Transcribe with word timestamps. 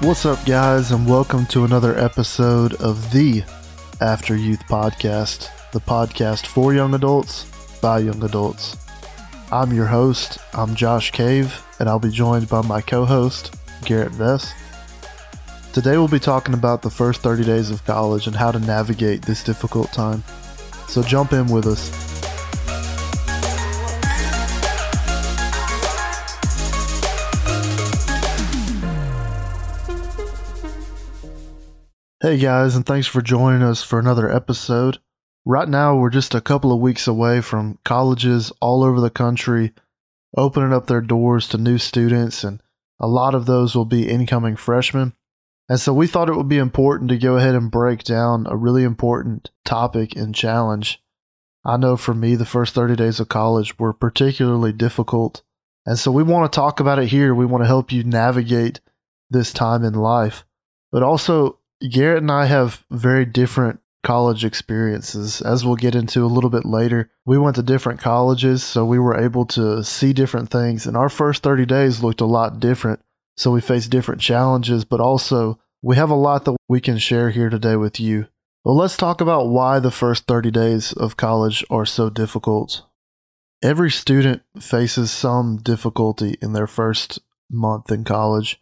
What's 0.00 0.24
up, 0.24 0.46
guys, 0.46 0.92
and 0.92 1.08
welcome 1.08 1.44
to 1.46 1.64
another 1.64 1.98
episode 1.98 2.74
of 2.74 3.10
the 3.10 3.42
After 4.00 4.36
Youth 4.36 4.62
Podcast, 4.68 5.48
the 5.72 5.80
podcast 5.80 6.46
for 6.46 6.72
young 6.72 6.94
adults 6.94 7.46
by 7.80 7.98
young 7.98 8.22
adults. 8.22 8.76
I'm 9.50 9.72
your 9.72 9.86
host, 9.86 10.38
I'm 10.54 10.76
Josh 10.76 11.10
Cave, 11.10 11.64
and 11.80 11.88
I'll 11.88 11.98
be 11.98 12.10
joined 12.10 12.48
by 12.48 12.62
my 12.62 12.80
co 12.80 13.06
host, 13.06 13.56
Garrett 13.84 14.12
Vess. 14.12 14.52
Today, 15.72 15.98
we'll 15.98 16.06
be 16.06 16.20
talking 16.20 16.54
about 16.54 16.82
the 16.82 16.90
first 16.90 17.20
30 17.22 17.42
days 17.42 17.72
of 17.72 17.84
college 17.84 18.28
and 18.28 18.36
how 18.36 18.52
to 18.52 18.60
navigate 18.60 19.22
this 19.22 19.42
difficult 19.42 19.92
time. 19.92 20.22
So, 20.86 21.02
jump 21.02 21.32
in 21.32 21.48
with 21.48 21.66
us. 21.66 22.07
Hey 32.20 32.36
guys, 32.36 32.74
and 32.74 32.84
thanks 32.84 33.06
for 33.06 33.22
joining 33.22 33.62
us 33.62 33.84
for 33.84 34.00
another 34.00 34.28
episode. 34.28 34.98
Right 35.44 35.68
now, 35.68 35.94
we're 35.94 36.10
just 36.10 36.34
a 36.34 36.40
couple 36.40 36.72
of 36.72 36.80
weeks 36.80 37.06
away 37.06 37.40
from 37.40 37.78
colleges 37.84 38.50
all 38.60 38.82
over 38.82 39.00
the 39.00 39.08
country 39.08 39.72
opening 40.36 40.72
up 40.72 40.88
their 40.88 41.00
doors 41.00 41.46
to 41.46 41.58
new 41.58 41.78
students, 41.78 42.42
and 42.42 42.60
a 42.98 43.06
lot 43.06 43.36
of 43.36 43.46
those 43.46 43.76
will 43.76 43.84
be 43.84 44.08
incoming 44.08 44.56
freshmen. 44.56 45.12
And 45.68 45.78
so 45.78 45.94
we 45.94 46.08
thought 46.08 46.28
it 46.28 46.34
would 46.34 46.48
be 46.48 46.58
important 46.58 47.08
to 47.10 47.18
go 47.18 47.36
ahead 47.36 47.54
and 47.54 47.70
break 47.70 48.02
down 48.02 48.48
a 48.48 48.56
really 48.56 48.82
important 48.82 49.52
topic 49.64 50.16
and 50.16 50.34
challenge. 50.34 51.00
I 51.64 51.76
know 51.76 51.96
for 51.96 52.14
me, 52.14 52.34
the 52.34 52.44
first 52.44 52.74
30 52.74 52.96
days 52.96 53.20
of 53.20 53.28
college 53.28 53.78
were 53.78 53.92
particularly 53.92 54.72
difficult. 54.72 55.44
And 55.86 55.96
so 55.96 56.10
we 56.10 56.24
want 56.24 56.52
to 56.52 56.56
talk 56.56 56.80
about 56.80 56.98
it 56.98 57.10
here. 57.10 57.32
We 57.32 57.46
want 57.46 57.62
to 57.62 57.68
help 57.68 57.92
you 57.92 58.02
navigate 58.02 58.80
this 59.30 59.52
time 59.52 59.84
in 59.84 59.94
life. 59.94 60.44
But 60.90 61.04
also, 61.04 61.57
Garrett 61.86 62.22
and 62.22 62.30
I 62.30 62.46
have 62.46 62.84
very 62.90 63.24
different 63.24 63.80
college 64.02 64.44
experiences, 64.44 65.40
as 65.42 65.64
we'll 65.64 65.76
get 65.76 65.94
into 65.94 66.24
a 66.24 66.26
little 66.26 66.50
bit 66.50 66.64
later. 66.64 67.10
We 67.26 67.38
went 67.38 67.56
to 67.56 67.62
different 67.62 68.00
colleges, 68.00 68.62
so 68.62 68.84
we 68.84 68.98
were 68.98 69.18
able 69.18 69.44
to 69.46 69.84
see 69.84 70.12
different 70.12 70.50
things. 70.50 70.86
And 70.86 70.96
our 70.96 71.08
first 71.08 71.42
30 71.42 71.66
days 71.66 72.02
looked 72.02 72.20
a 72.20 72.26
lot 72.26 72.60
different. 72.60 73.00
So 73.36 73.50
we 73.50 73.60
faced 73.60 73.90
different 73.90 74.20
challenges, 74.20 74.84
but 74.84 75.00
also 75.00 75.60
we 75.82 75.96
have 75.96 76.10
a 76.10 76.14
lot 76.14 76.44
that 76.44 76.56
we 76.68 76.80
can 76.80 76.98
share 76.98 77.30
here 77.30 77.50
today 77.50 77.76
with 77.76 78.00
you. 78.00 78.26
Well, 78.64 78.76
let's 78.76 78.96
talk 78.96 79.20
about 79.20 79.48
why 79.48 79.78
the 79.78 79.92
first 79.92 80.26
30 80.26 80.50
days 80.50 80.92
of 80.92 81.16
college 81.16 81.64
are 81.70 81.86
so 81.86 82.10
difficult. 82.10 82.84
Every 83.62 83.90
student 83.90 84.42
faces 84.58 85.10
some 85.10 85.58
difficulty 85.58 86.36
in 86.42 86.52
their 86.52 86.66
first 86.66 87.20
month 87.50 87.90
in 87.90 88.04
college. 88.04 88.60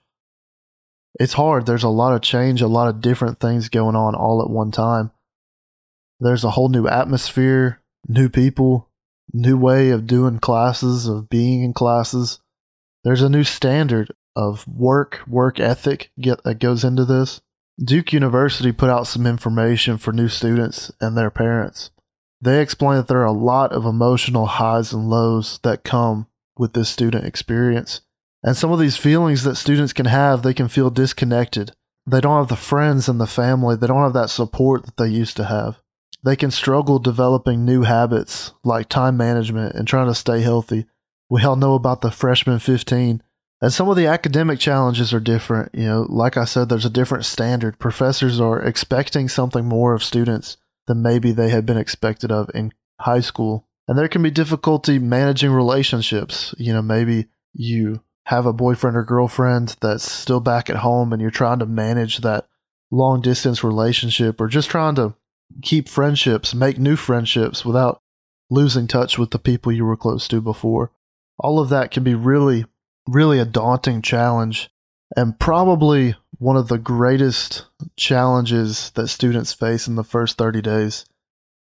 It's 1.19 1.35
hard. 1.35 1.67
There's 1.67 1.83
a 1.83 1.89
lot 1.89 2.15
of 2.15 2.21
change, 2.21 2.61
a 2.61 2.67
lot 2.67 2.89
of 2.89 3.01
different 3.01 3.41
things 3.41 3.69
going 3.69 3.97
on 3.97 4.15
all 4.15 4.43
at 4.43 4.51
one 4.51 4.71
time. 4.71 5.11
There's 6.21 6.45
a 6.45 6.51
whole 6.51 6.69
new 6.69 6.87
atmosphere, 6.87 7.81
new 8.09 8.29
people, 8.29 8.91
new 9.33 9.57
way 9.57 9.91
of 9.91 10.07
doing 10.07 10.39
classes, 10.39 11.07
of 11.07 11.29
being 11.29 11.63
in 11.63 11.73
classes. 11.73 12.41
There's 13.05 13.23
a 13.23 13.29
new 13.29 13.45
standard 13.45 14.13
of 14.35 14.67
work, 14.69 15.21
work 15.27 15.59
ethic 15.61 16.11
get, 16.21 16.43
that 16.45 16.59
goes 16.59 16.85
into 16.85 17.05
this. 17.05 17.41
Duke 17.83 18.13
University 18.13 18.73
put 18.73 18.91
out 18.91 19.07
some 19.07 19.27
information 19.27 19.99
for 19.99 20.13
new 20.13 20.29
students 20.29 20.91
and 21.01 21.17
their 21.17 21.31
parents. 21.31 21.91
They 22.41 22.61
explain 22.61 22.97
that 22.99 23.09
there 23.09 23.21
are 23.21 23.25
a 23.25 23.33
lot 23.33 23.73
of 23.73 23.85
emotional 23.85 24.47
highs 24.47 24.93
and 24.93 25.09
lows 25.09 25.59
that 25.63 25.85
come 25.85 26.27
with 26.59 26.73
this 26.73 26.89
student 26.89 27.27
experience. 27.27 28.01
And 28.47 28.57
some 28.57 28.73
of 28.73 28.79
these 28.79 28.97
feelings 28.97 29.43
that 29.43 29.57
students 29.57 29.93
can 29.93 30.07
have, 30.07 30.43
they 30.43 30.55
can 30.55 30.69
feel 30.69 30.89
disconnected. 30.89 31.73
They 32.07 32.21
don't 32.21 32.39
have 32.39 32.49
the 32.49 32.57
friends 32.57 33.09
and 33.09 33.21
the 33.21 33.27
family, 33.27 33.77
they 33.77 33.89
don't 33.89 34.03
have 34.03 34.13
that 34.15 34.31
support 34.31 34.87
that 34.87 34.97
they 34.97 35.09
used 35.09 35.37
to 35.37 35.45
have. 35.45 35.81
They 36.25 36.37
can 36.37 36.51
struggle 36.51 36.99
developing 36.99 37.65
new 37.65 37.83
habits 37.83 38.53
like 38.65 38.89
time 38.89 39.17
management 39.17 39.75
and 39.75 39.87
trying 39.87 40.07
to 40.07 40.15
stay 40.15 40.41
healthy. 40.41 40.87
We 41.29 41.43
all 41.43 41.57
know 41.57 41.75
about 41.75 42.01
the 42.01 42.11
freshman 42.11 42.61
15 42.61 43.23
and 43.61 43.73
some 43.73 43.89
of 43.89 43.97
the 43.97 44.07
academic 44.07 44.59
challenges 44.59 45.15
are 45.15 45.21
different. 45.21 45.75
You 45.75 45.85
know, 45.85 46.07
like 46.09 46.37
I 46.37 46.45
said, 46.45 46.69
there's 46.69 46.85
a 46.85 46.91
different 46.91 47.25
standard. 47.25 47.79
Professors 47.79 48.39
are 48.39 48.63
expecting 48.63 49.29
something 49.29 49.65
more 49.65 49.95
of 49.95 50.05
students 50.05 50.59
than 50.87 51.03
maybe 51.03 51.33
they 51.33 51.49
had 51.49 51.65
been 51.65 51.79
expected 51.79 52.31
of 52.31 52.51
in 52.55 52.73
high 53.01 53.21
school. 53.21 53.67
And 53.89 53.97
there 53.97 54.09
can 54.09 54.23
be 54.23 54.31
difficulty 54.31 54.99
managing 54.99 55.53
relationships. 55.53 56.55
You 56.59 56.75
know, 56.75 56.83
maybe 56.83 57.27
you 57.55 58.03
have 58.27 58.47
a 58.47 58.53
boyfriend 58.53 58.97
or 58.97 59.05
girlfriend 59.05 59.77
that's 59.81 60.11
still 60.11 60.41
back 60.41 60.69
at 60.69 60.77
home 60.77 61.13
and 61.13 61.23
you're 61.23 61.31
trying 61.31 61.61
to 61.61 61.67
manage 61.67 62.19
that 62.19 62.49
long 62.91 63.21
distance 63.21 63.63
relationship 63.63 64.41
or 64.41 64.49
just 64.49 64.69
trying 64.69 64.97
to 64.97 65.15
keep 65.63 65.89
friendships, 65.89 66.55
make 66.55 66.79
new 66.79 66.97
friendships 66.97 67.65
without 67.65 68.03
losing 68.51 68.89
touch 68.89 69.17
with 69.17 69.31
the 69.31 69.39
people 69.39 69.71
you 69.71 69.85
were 69.85 69.97
close 69.97 70.27
to 70.27 70.41
before. 70.41 70.91
All 71.39 71.61
of 71.61 71.69
that 71.69 71.91
can 71.91 72.03
be 72.03 72.15
really 72.15 72.65
really 73.09 73.39
a 73.39 73.45
daunting 73.45 74.03
challenge 74.03 74.69
and 75.17 75.39
probably 75.39 76.17
one 76.39 76.57
of 76.57 76.67
the 76.67 76.79
greatest 76.79 77.65
challenges 77.97 78.91
that 78.91 79.07
students 79.07 79.53
face 79.53 79.87
in 79.87 79.95
the 79.95 80.03
first 80.03 80.37
30 80.37 80.61
days 80.63 81.05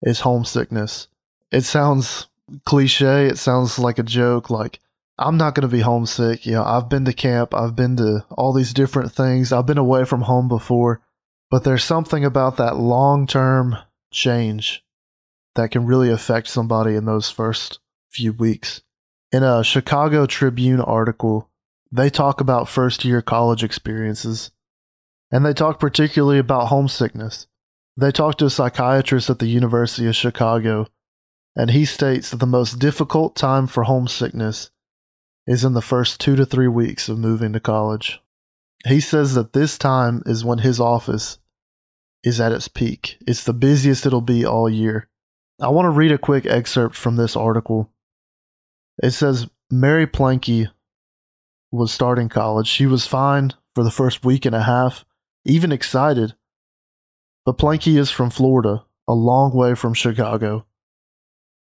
is 0.02 0.20
homesickness. 0.20 1.06
It 1.52 1.62
sounds 1.62 2.26
cliche, 2.64 3.26
it 3.26 3.38
sounds 3.38 3.78
like 3.78 4.00
a 4.00 4.02
joke 4.02 4.50
like 4.50 4.80
I'm 5.20 5.36
not 5.36 5.54
going 5.54 5.68
to 5.68 5.76
be 5.76 5.82
homesick. 5.82 6.46
You 6.46 6.52
know, 6.52 6.64
I've 6.64 6.88
been 6.88 7.04
to 7.04 7.12
camp, 7.12 7.54
I've 7.54 7.76
been 7.76 7.96
to 7.98 8.24
all 8.30 8.54
these 8.54 8.72
different 8.72 9.12
things. 9.12 9.52
I've 9.52 9.66
been 9.66 9.78
away 9.78 10.06
from 10.06 10.22
home 10.22 10.48
before, 10.48 11.02
but 11.50 11.62
there's 11.62 11.84
something 11.84 12.24
about 12.24 12.56
that 12.56 12.76
long-term 12.76 13.76
change 14.10 14.82
that 15.56 15.70
can 15.70 15.84
really 15.84 16.10
affect 16.10 16.48
somebody 16.48 16.94
in 16.94 17.04
those 17.04 17.30
first 17.30 17.80
few 18.08 18.32
weeks. 18.32 18.82
In 19.30 19.42
a 19.42 19.62
Chicago 19.62 20.24
Tribune 20.24 20.80
article, 20.80 21.50
they 21.92 22.08
talk 22.08 22.40
about 22.40 22.68
first 22.68 23.04
year 23.04 23.20
college 23.20 23.62
experiences, 23.62 24.50
and 25.30 25.44
they 25.44 25.52
talk 25.52 25.78
particularly 25.78 26.38
about 26.38 26.68
homesickness. 26.68 27.46
They 27.94 28.10
talk 28.10 28.38
to 28.38 28.46
a 28.46 28.50
psychiatrist 28.50 29.28
at 29.28 29.38
the 29.38 29.48
University 29.48 30.06
of 30.06 30.16
Chicago, 30.16 30.86
and 31.54 31.72
he 31.72 31.84
states 31.84 32.30
that 32.30 32.38
the 32.38 32.46
most 32.46 32.78
difficult 32.78 33.36
time 33.36 33.66
for 33.66 33.84
homesickness 33.84 34.70
is 35.50 35.64
in 35.64 35.74
the 35.74 35.82
first 35.82 36.20
two 36.20 36.36
to 36.36 36.46
three 36.46 36.68
weeks 36.68 37.08
of 37.08 37.18
moving 37.18 37.52
to 37.52 37.60
college. 37.60 38.20
He 38.86 39.00
says 39.00 39.34
that 39.34 39.52
this 39.52 39.76
time 39.76 40.22
is 40.24 40.44
when 40.44 40.58
his 40.58 40.80
office 40.80 41.38
is 42.22 42.40
at 42.40 42.52
its 42.52 42.68
peak. 42.68 43.18
It's 43.26 43.44
the 43.44 43.52
busiest 43.52 44.06
it'll 44.06 44.20
be 44.20 44.46
all 44.46 44.70
year. 44.70 45.08
I 45.60 45.68
want 45.68 45.86
to 45.86 45.90
read 45.90 46.12
a 46.12 46.18
quick 46.18 46.46
excerpt 46.46 46.96
from 46.96 47.16
this 47.16 47.36
article 47.36 47.90
it 49.02 49.12
says 49.12 49.48
Mary 49.70 50.06
Planky 50.06 50.70
was 51.70 51.92
starting 51.92 52.28
college. 52.28 52.66
She 52.66 52.86
was 52.86 53.06
fine 53.06 53.52
for 53.74 53.82
the 53.82 53.90
first 53.90 54.24
week 54.24 54.44
and 54.44 54.54
a 54.54 54.62
half, 54.62 55.04
even 55.44 55.72
excited. 55.72 56.34
But 57.46 57.58
Planky 57.58 57.96
is 57.96 58.10
from 58.10 58.30
Florida, 58.30 58.84
a 59.08 59.14
long 59.14 59.54
way 59.54 59.74
from 59.74 59.94
Chicago. 59.94 60.66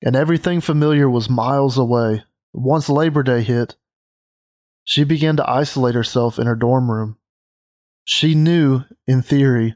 And 0.03 0.15
everything 0.15 0.61
familiar 0.61 1.09
was 1.09 1.29
miles 1.29 1.77
away. 1.77 2.23
Once 2.57 2.87
Labor 2.87 3.21
Day 3.21 3.41
hit, 3.41 3.75
she 4.85 5.03
began 5.03 5.35
to 5.35 5.49
isolate 5.49 5.93
herself 5.93 6.39
in 6.39 6.47
her 6.47 6.55
dorm 6.55 6.89
room. 6.89 7.17
She 8.05 8.33
knew, 8.33 8.83
in 9.05 9.21
theory, 9.21 9.75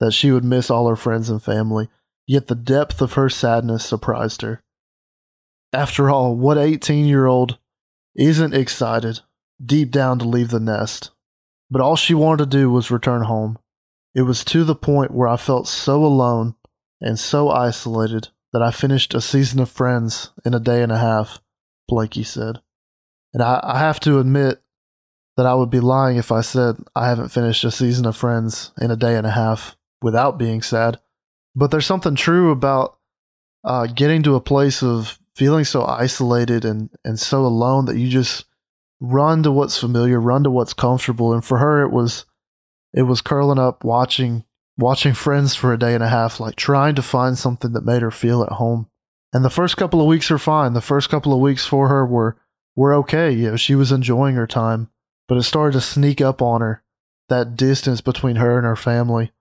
that 0.00 0.12
she 0.12 0.30
would 0.30 0.44
miss 0.44 0.70
all 0.70 0.88
her 0.88 0.96
friends 0.96 1.28
and 1.28 1.42
family, 1.42 1.90
yet 2.26 2.46
the 2.46 2.54
depth 2.54 3.02
of 3.02 3.12
her 3.12 3.28
sadness 3.28 3.84
surprised 3.84 4.40
her. 4.40 4.62
After 5.74 6.08
all, 6.08 6.34
what 6.34 6.56
18 6.56 7.04
year 7.04 7.26
old 7.26 7.58
isn't 8.16 8.54
excited 8.54 9.20
deep 9.62 9.90
down 9.90 10.18
to 10.20 10.24
leave 10.24 10.48
the 10.48 10.60
nest? 10.60 11.10
But 11.70 11.82
all 11.82 11.96
she 11.96 12.14
wanted 12.14 12.50
to 12.50 12.58
do 12.58 12.70
was 12.70 12.90
return 12.90 13.24
home. 13.24 13.58
It 14.14 14.22
was 14.22 14.44
to 14.46 14.64
the 14.64 14.74
point 14.74 15.10
where 15.10 15.28
I 15.28 15.36
felt 15.36 15.68
so 15.68 16.02
alone 16.02 16.54
and 17.02 17.18
so 17.18 17.50
isolated 17.50 18.28
that 18.54 18.62
I 18.62 18.70
finished 18.70 19.12
a 19.12 19.20
season 19.20 19.60
of 19.60 19.68
Friends 19.68 20.30
in 20.46 20.54
a 20.54 20.60
day 20.60 20.82
and 20.82 20.90
a 20.90 20.98
half, 20.98 21.42
Blakey 21.88 22.22
said. 22.22 22.60
And 23.34 23.42
I, 23.42 23.60
I 23.62 23.78
have 23.78 24.00
to 24.00 24.18
admit 24.18 24.62
that 25.36 25.46
I 25.46 25.54
would 25.54 25.70
be 25.70 25.80
lying 25.80 26.16
if 26.16 26.32
I 26.32 26.40
said 26.40 26.76
I 26.94 27.08
haven't 27.08 27.28
finished 27.30 27.64
a 27.64 27.70
season 27.70 28.06
of 28.06 28.16
Friends 28.16 28.72
in 28.80 28.90
a 28.90 28.96
day 28.96 29.16
and 29.16 29.26
a 29.26 29.30
half 29.30 29.76
without 30.02 30.38
being 30.38 30.62
sad. 30.62 31.00
But 31.54 31.70
there's 31.70 31.86
something 31.86 32.14
true 32.14 32.50
about 32.50 32.98
uh, 33.64 33.86
getting 33.86 34.22
to 34.24 34.34
a 34.34 34.40
place 34.40 34.82
of 34.82 35.18
feeling 35.34 35.64
so 35.64 35.84
isolated 35.84 36.64
and, 36.64 36.90
and 37.04 37.18
so 37.18 37.46
alone 37.46 37.84
that 37.86 37.96
you 37.96 38.08
just 38.08 38.44
run 39.00 39.42
to 39.44 39.52
what's 39.52 39.78
familiar, 39.78 40.20
run 40.20 40.44
to 40.44 40.50
what's 40.50 40.74
comfortable. 40.74 41.32
And 41.32 41.44
for 41.44 41.58
her, 41.58 41.82
it 41.82 41.90
was 41.90 42.24
it 42.92 43.02
was 43.02 43.20
curling 43.20 43.58
up, 43.58 43.84
watching 43.84 44.44
watching 44.76 45.14
Friends 45.14 45.54
for 45.54 45.72
a 45.72 45.78
day 45.78 45.94
and 45.94 46.02
a 46.02 46.08
half, 46.08 46.40
like 46.40 46.56
trying 46.56 46.94
to 46.94 47.02
find 47.02 47.36
something 47.36 47.72
that 47.72 47.84
made 47.84 48.02
her 48.02 48.10
feel 48.10 48.42
at 48.42 48.52
home. 48.52 48.88
And 49.32 49.44
the 49.44 49.50
first 49.50 49.76
couple 49.76 50.00
of 50.00 50.06
weeks 50.06 50.30
are 50.30 50.38
fine. 50.38 50.72
The 50.72 50.80
first 50.80 51.10
couple 51.10 51.32
of 51.32 51.40
weeks 51.40 51.66
for 51.66 51.88
her 51.88 52.06
were 52.06 52.36
were 52.74 52.94
okay. 52.94 53.30
You 53.30 53.50
know, 53.50 53.56
she 53.56 53.74
was 53.74 53.92
enjoying 53.92 54.36
her 54.36 54.46
time, 54.46 54.90
but 55.26 55.36
it 55.36 55.42
started 55.42 55.72
to 55.72 55.80
sneak 55.80 56.20
up 56.20 56.40
on 56.40 56.60
her 56.60 56.82
that 57.28 57.56
distance 57.56 58.00
between 58.00 58.36
her 58.36 58.56
and 58.56 58.66
her 58.66 58.76
family. 58.76 59.32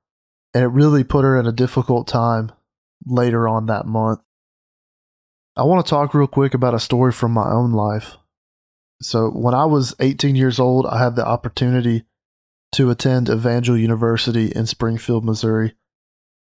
And 0.54 0.64
it 0.64 0.68
really 0.68 1.04
put 1.04 1.24
her 1.24 1.40
in 1.40 1.46
a 1.46 1.52
difficult 1.52 2.08
time 2.08 2.52
later 3.06 3.48
on 3.48 3.68
that 3.68 3.86
month. 3.86 4.20
I 5.56 5.64
want 5.64 5.86
to 5.86 5.90
talk 5.90 6.14
real 6.14 6.28
quick 6.28 6.54
about 6.54 6.74
a 6.74 6.80
story 6.80 7.12
from 7.12 7.32
my 7.32 7.50
own 7.50 7.72
life. 7.72 8.18
So, 9.02 9.30
when 9.30 9.54
I 9.54 9.66
was 9.66 9.96
18 10.00 10.36
years 10.36 10.60
old, 10.60 10.86
I 10.86 11.02
had 11.04 11.16
the 11.16 11.26
opportunity 11.26 12.06
to 12.74 12.90
attend 12.90 13.30
Evangel 13.30 13.78
University 13.78 14.48
in 14.48 14.66
Springfield, 14.66 15.24
Missouri. 15.24 15.74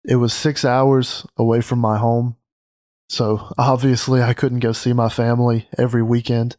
It 0.03 0.17
was 0.17 0.33
six 0.33 0.65
hours 0.65 1.25
away 1.37 1.61
from 1.61 1.79
my 1.79 1.97
home. 1.97 2.35
So, 3.11 3.51
obviously, 3.57 4.21
I 4.21 4.33
couldn't 4.33 4.61
go 4.61 4.71
see 4.71 4.93
my 4.93 5.09
family 5.09 5.67
every 5.77 6.01
weekend. 6.01 6.55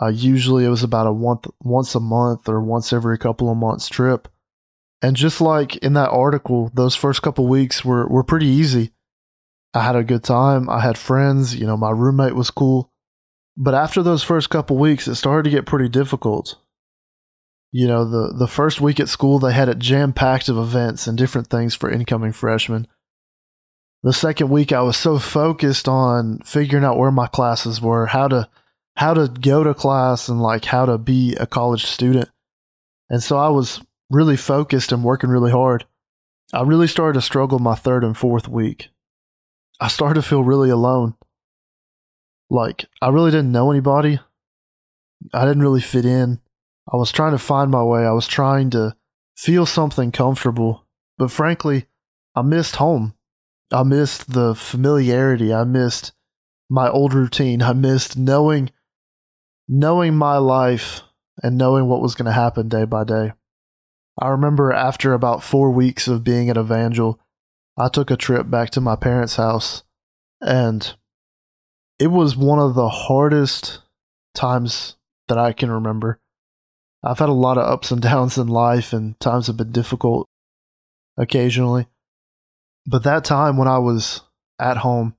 Uh, 0.00 0.06
usually, 0.06 0.64
it 0.64 0.70
was 0.70 0.82
about 0.82 1.06
a 1.06 1.12
once, 1.12 1.44
once 1.60 1.94
a 1.94 2.00
month 2.00 2.48
or 2.48 2.62
once 2.62 2.94
every 2.94 3.18
couple 3.18 3.50
of 3.50 3.58
months 3.58 3.90
trip. 3.90 4.26
And 5.02 5.14
just 5.14 5.42
like 5.42 5.76
in 5.76 5.92
that 5.92 6.08
article, 6.08 6.70
those 6.72 6.96
first 6.96 7.20
couple 7.20 7.46
weeks 7.46 7.84
were, 7.84 8.08
were 8.08 8.24
pretty 8.24 8.46
easy. 8.46 8.92
I 9.74 9.82
had 9.82 9.96
a 9.96 10.02
good 10.02 10.24
time. 10.24 10.70
I 10.70 10.80
had 10.80 10.96
friends. 10.96 11.54
You 11.54 11.66
know, 11.66 11.76
my 11.76 11.90
roommate 11.90 12.34
was 12.34 12.50
cool. 12.50 12.90
But 13.54 13.74
after 13.74 14.02
those 14.02 14.22
first 14.22 14.48
couple 14.48 14.78
weeks, 14.78 15.06
it 15.06 15.16
started 15.16 15.42
to 15.42 15.54
get 15.54 15.66
pretty 15.66 15.90
difficult. 15.90 16.56
You 17.70 17.86
know, 17.86 18.06
the, 18.06 18.32
the 18.32 18.48
first 18.48 18.80
week 18.80 18.98
at 18.98 19.10
school, 19.10 19.38
they 19.38 19.52
had 19.52 19.68
it 19.68 19.78
jam 19.78 20.14
packed 20.14 20.48
of 20.48 20.56
events 20.56 21.06
and 21.06 21.18
different 21.18 21.48
things 21.48 21.74
for 21.74 21.90
incoming 21.90 22.32
freshmen. 22.32 22.86
The 24.04 24.12
second 24.12 24.50
week, 24.50 24.70
I 24.70 24.82
was 24.82 24.98
so 24.98 25.18
focused 25.18 25.88
on 25.88 26.40
figuring 26.40 26.84
out 26.84 26.98
where 26.98 27.10
my 27.10 27.26
classes 27.26 27.80
were, 27.80 28.04
how 28.04 28.28
to 28.28 28.50
how 28.96 29.14
to 29.14 29.28
go 29.28 29.64
to 29.64 29.72
class, 29.72 30.28
and 30.28 30.42
like 30.42 30.66
how 30.66 30.84
to 30.84 30.98
be 30.98 31.34
a 31.36 31.46
college 31.46 31.86
student. 31.86 32.28
And 33.08 33.22
so 33.22 33.38
I 33.38 33.48
was 33.48 33.80
really 34.10 34.36
focused 34.36 34.92
and 34.92 35.02
working 35.02 35.30
really 35.30 35.50
hard. 35.50 35.86
I 36.52 36.62
really 36.64 36.86
started 36.86 37.14
to 37.14 37.22
struggle 37.22 37.58
my 37.58 37.74
third 37.74 38.04
and 38.04 38.14
fourth 38.14 38.46
week. 38.46 38.90
I 39.80 39.88
started 39.88 40.20
to 40.20 40.28
feel 40.28 40.44
really 40.44 40.68
alone. 40.68 41.14
Like, 42.50 42.84
I 43.00 43.08
really 43.08 43.30
didn't 43.30 43.52
know 43.52 43.70
anybody. 43.70 44.20
I 45.32 45.46
didn't 45.46 45.62
really 45.62 45.80
fit 45.80 46.04
in. 46.04 46.40
I 46.92 46.98
was 46.98 47.10
trying 47.10 47.32
to 47.32 47.38
find 47.38 47.70
my 47.70 47.82
way. 47.82 48.04
I 48.04 48.12
was 48.12 48.28
trying 48.28 48.68
to 48.70 48.94
feel 49.34 49.64
something 49.64 50.12
comfortable. 50.12 50.84
But 51.16 51.30
frankly, 51.30 51.86
I 52.34 52.42
missed 52.42 52.76
home. 52.76 53.14
I 53.74 53.82
missed 53.82 54.32
the 54.32 54.54
familiarity. 54.54 55.52
I 55.52 55.64
missed 55.64 56.12
my 56.70 56.88
old 56.88 57.12
routine. 57.12 57.60
I 57.60 57.72
missed 57.72 58.16
knowing 58.16 58.70
knowing 59.66 60.14
my 60.14 60.36
life 60.36 61.02
and 61.42 61.58
knowing 61.58 61.86
what 61.86 62.00
was 62.00 62.14
going 62.14 62.26
to 62.26 62.32
happen 62.32 62.68
day 62.68 62.84
by 62.84 63.02
day. 63.02 63.32
I 64.20 64.28
remember 64.28 64.72
after 64.72 65.12
about 65.12 65.42
4 65.42 65.70
weeks 65.70 66.06
of 66.06 66.22
being 66.22 66.48
at 66.50 66.56
Evangel, 66.56 67.18
I 67.76 67.88
took 67.88 68.12
a 68.12 68.16
trip 68.16 68.48
back 68.48 68.70
to 68.70 68.80
my 68.80 68.94
parents' 68.94 69.36
house 69.36 69.82
and 70.40 70.94
it 71.98 72.08
was 72.08 72.36
one 72.36 72.60
of 72.60 72.74
the 72.74 72.88
hardest 72.88 73.80
times 74.34 74.94
that 75.26 75.38
I 75.38 75.52
can 75.52 75.72
remember. 75.72 76.20
I've 77.02 77.18
had 77.18 77.28
a 77.28 77.32
lot 77.32 77.58
of 77.58 77.68
ups 77.68 77.90
and 77.90 78.00
downs 78.10 78.38
in 78.38 78.46
life 78.46 78.92
and 78.92 79.18
times 79.18 79.48
have 79.48 79.56
been 79.56 79.72
difficult 79.72 80.28
occasionally. 81.16 81.88
But 82.86 83.02
that 83.04 83.24
time 83.24 83.56
when 83.56 83.68
I 83.68 83.78
was 83.78 84.22
at 84.58 84.78
home, 84.78 85.16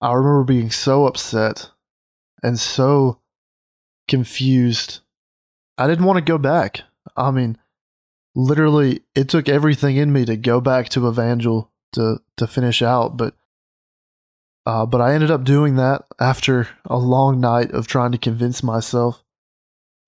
I 0.00 0.12
remember 0.12 0.44
being 0.44 0.70
so 0.70 1.06
upset 1.06 1.70
and 2.42 2.58
so 2.58 3.20
confused. 4.08 5.00
I 5.76 5.86
didn't 5.86 6.04
want 6.04 6.18
to 6.18 6.32
go 6.32 6.38
back. 6.38 6.82
I 7.16 7.30
mean, 7.30 7.58
literally 8.34 9.02
it 9.14 9.28
took 9.28 9.48
everything 9.48 9.96
in 9.96 10.12
me 10.12 10.24
to 10.24 10.36
go 10.36 10.60
back 10.60 10.88
to 10.90 11.08
Evangel 11.08 11.70
to 11.92 12.18
to 12.36 12.46
finish 12.46 12.82
out, 12.82 13.16
but 13.16 13.34
uh, 14.66 14.86
but 14.86 15.00
I 15.00 15.14
ended 15.14 15.30
up 15.30 15.44
doing 15.44 15.76
that 15.76 16.04
after 16.20 16.68
a 16.84 16.98
long 16.98 17.40
night 17.40 17.72
of 17.72 17.86
trying 17.86 18.12
to 18.12 18.18
convince 18.18 18.62
myself. 18.62 19.24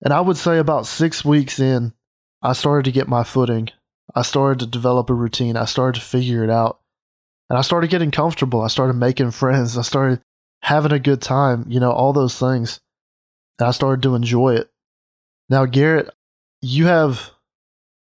And 0.01 0.13
I 0.13 0.21
would 0.21 0.37
say 0.37 0.57
about 0.57 0.85
six 0.85 1.25
weeks 1.25 1.59
in, 1.59 1.93
I 2.41 2.53
started 2.53 2.85
to 2.85 2.91
get 2.91 3.07
my 3.07 3.23
footing. 3.23 3.69
I 4.15 4.21
started 4.21 4.59
to 4.59 4.65
develop 4.67 5.09
a 5.09 5.13
routine. 5.13 5.57
I 5.57 5.65
started 5.65 5.99
to 5.99 6.05
figure 6.05 6.43
it 6.43 6.49
out. 6.49 6.79
And 7.49 7.57
I 7.57 7.61
started 7.61 7.89
getting 7.89 8.11
comfortable. 8.11 8.61
I 8.61 8.67
started 8.67 8.93
making 8.93 9.31
friends. 9.31 9.77
I 9.77 9.81
started 9.81 10.21
having 10.61 10.91
a 10.91 10.99
good 10.99 11.21
time, 11.21 11.65
you 11.67 11.79
know, 11.79 11.91
all 11.91 12.13
those 12.13 12.37
things. 12.37 12.79
And 13.59 13.67
I 13.67 13.71
started 13.71 14.01
to 14.03 14.15
enjoy 14.15 14.55
it. 14.55 14.69
Now, 15.49 15.65
Garrett, 15.65 16.09
you 16.61 16.85
have 16.85 17.31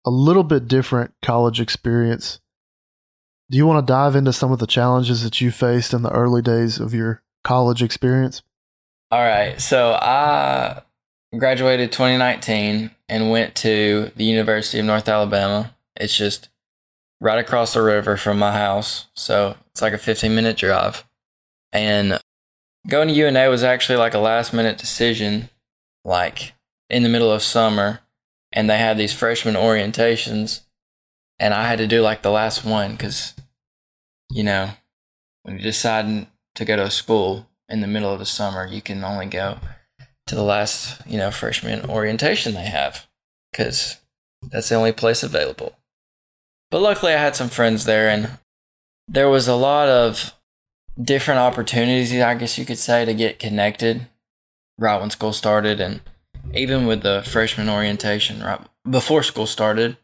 a 0.04 0.10
little 0.10 0.42
bit 0.42 0.68
different 0.68 1.14
college 1.22 1.60
experience. 1.60 2.40
Do 3.50 3.56
you 3.56 3.66
want 3.66 3.86
to 3.86 3.92
dive 3.92 4.16
into 4.16 4.32
some 4.32 4.52
of 4.52 4.58
the 4.58 4.66
challenges 4.66 5.22
that 5.22 5.40
you 5.40 5.50
faced 5.50 5.92
in 5.92 6.02
the 6.02 6.10
early 6.10 6.42
days 6.42 6.78
of 6.78 6.94
your 6.94 7.22
college 7.44 7.82
experience? 7.82 8.42
All 9.10 9.20
right. 9.20 9.60
So 9.60 9.92
I 9.92 10.82
graduated 11.36 11.92
2019 11.92 12.90
and 13.08 13.30
went 13.30 13.54
to 13.56 14.10
the 14.16 14.24
University 14.24 14.78
of 14.78 14.86
North 14.86 15.08
Alabama. 15.08 15.74
It's 15.96 16.16
just 16.16 16.48
right 17.20 17.38
across 17.38 17.74
the 17.74 17.82
river 17.82 18.16
from 18.16 18.38
my 18.38 18.52
house. 18.52 19.08
So 19.14 19.56
it's 19.70 19.82
like 19.82 19.92
a 19.92 19.98
15 19.98 20.34
minute 20.34 20.56
drive. 20.56 21.04
And 21.72 22.18
going 22.88 23.08
to 23.08 23.14
UNA 23.14 23.50
was 23.50 23.62
actually 23.62 23.96
like 23.96 24.14
a 24.14 24.18
last 24.18 24.52
minute 24.52 24.78
decision, 24.78 25.50
like 26.04 26.54
in 26.88 27.02
the 27.02 27.08
middle 27.08 27.30
of 27.30 27.42
summer 27.42 28.00
and 28.52 28.68
they 28.68 28.78
had 28.78 28.98
these 28.98 29.12
freshman 29.12 29.54
orientations 29.54 30.62
and 31.38 31.54
I 31.54 31.66
had 31.66 31.78
to 31.78 31.86
do 31.86 32.02
like 32.02 32.22
the 32.22 32.30
last 32.30 32.64
one 32.64 32.92
because, 32.92 33.34
you 34.30 34.42
know, 34.42 34.70
when 35.42 35.56
you 35.56 35.62
decide 35.62 36.26
to 36.54 36.64
go 36.64 36.76
to 36.76 36.84
a 36.84 36.90
school 36.90 37.48
in 37.68 37.80
the 37.80 37.86
middle 37.86 38.12
of 38.12 38.18
the 38.18 38.26
summer, 38.26 38.66
you 38.66 38.82
can 38.82 39.02
only 39.04 39.26
go 39.26 39.58
to 40.26 40.34
the 40.34 40.42
last, 40.42 41.00
you 41.06 41.16
know, 41.16 41.30
freshman 41.30 41.88
orientation 41.88 42.52
they 42.54 42.66
have 42.66 43.06
because 43.50 43.96
that's 44.50 44.68
the 44.68 44.74
only 44.74 44.92
place 44.92 45.22
available. 45.22 45.76
But 46.70 46.82
luckily, 46.82 47.12
I 47.12 47.18
had 47.18 47.36
some 47.36 47.48
friends 47.48 47.84
there, 47.84 48.08
and 48.08 48.38
there 49.08 49.28
was 49.28 49.48
a 49.48 49.56
lot 49.56 49.88
of 49.88 50.34
different 51.00 51.40
opportunities, 51.40 52.12
I 52.12 52.34
guess 52.34 52.58
you 52.58 52.64
could 52.64 52.78
say, 52.78 53.04
to 53.04 53.14
get 53.14 53.38
connected 53.38 54.06
right 54.78 55.00
when 55.00 55.10
school 55.10 55.32
started. 55.32 55.80
And 55.80 56.00
even 56.54 56.86
with 56.86 57.02
the 57.02 57.22
freshman 57.26 57.68
orientation 57.68 58.42
right 58.42 58.60
before 58.88 59.22
school 59.22 59.46
started, 59.46 59.96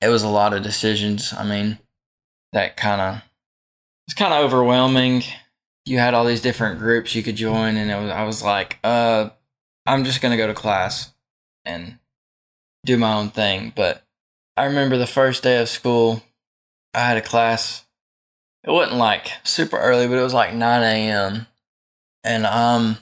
it 0.00 0.08
was 0.08 0.22
a 0.22 0.28
lot 0.28 0.54
of 0.54 0.62
decisions. 0.62 1.32
I 1.32 1.44
mean, 1.44 1.78
that 2.52 2.76
kind 2.76 3.00
of 3.00 3.22
it's 4.06 4.14
kind 4.14 4.32
of 4.32 4.44
overwhelming. 4.44 5.22
You 5.84 5.98
had 5.98 6.14
all 6.14 6.24
these 6.24 6.40
different 6.40 6.78
groups 6.78 7.14
you 7.14 7.22
could 7.22 7.36
join, 7.36 7.76
and 7.76 7.90
it 7.90 8.00
was 8.00 8.10
I 8.10 8.24
was 8.24 8.42
like, 8.42 8.78
uh, 8.84 9.30
I'm 9.86 10.04
just 10.04 10.20
gonna 10.20 10.36
go 10.36 10.46
to 10.46 10.54
class 10.54 11.12
and 11.64 11.98
do 12.84 12.96
my 12.96 13.14
own 13.14 13.30
thing. 13.30 13.72
But 13.74 14.04
I 14.58 14.64
remember 14.64 14.96
the 14.96 15.06
first 15.06 15.44
day 15.44 15.62
of 15.62 15.68
school, 15.68 16.20
I 16.92 17.06
had 17.06 17.16
a 17.16 17.22
class. 17.22 17.86
It 18.64 18.72
wasn't 18.72 18.98
like 18.98 19.30
super 19.44 19.78
early, 19.78 20.08
but 20.08 20.18
it 20.18 20.22
was 20.24 20.34
like 20.34 20.52
9 20.52 20.82
a.m. 20.82 21.46
And 22.24 22.44
um, 22.44 22.98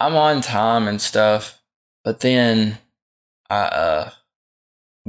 I'm 0.00 0.16
on 0.16 0.40
time 0.40 0.88
and 0.88 1.00
stuff. 1.00 1.62
But 2.02 2.20
then 2.20 2.78
I 3.48 3.60
uh, 3.60 4.10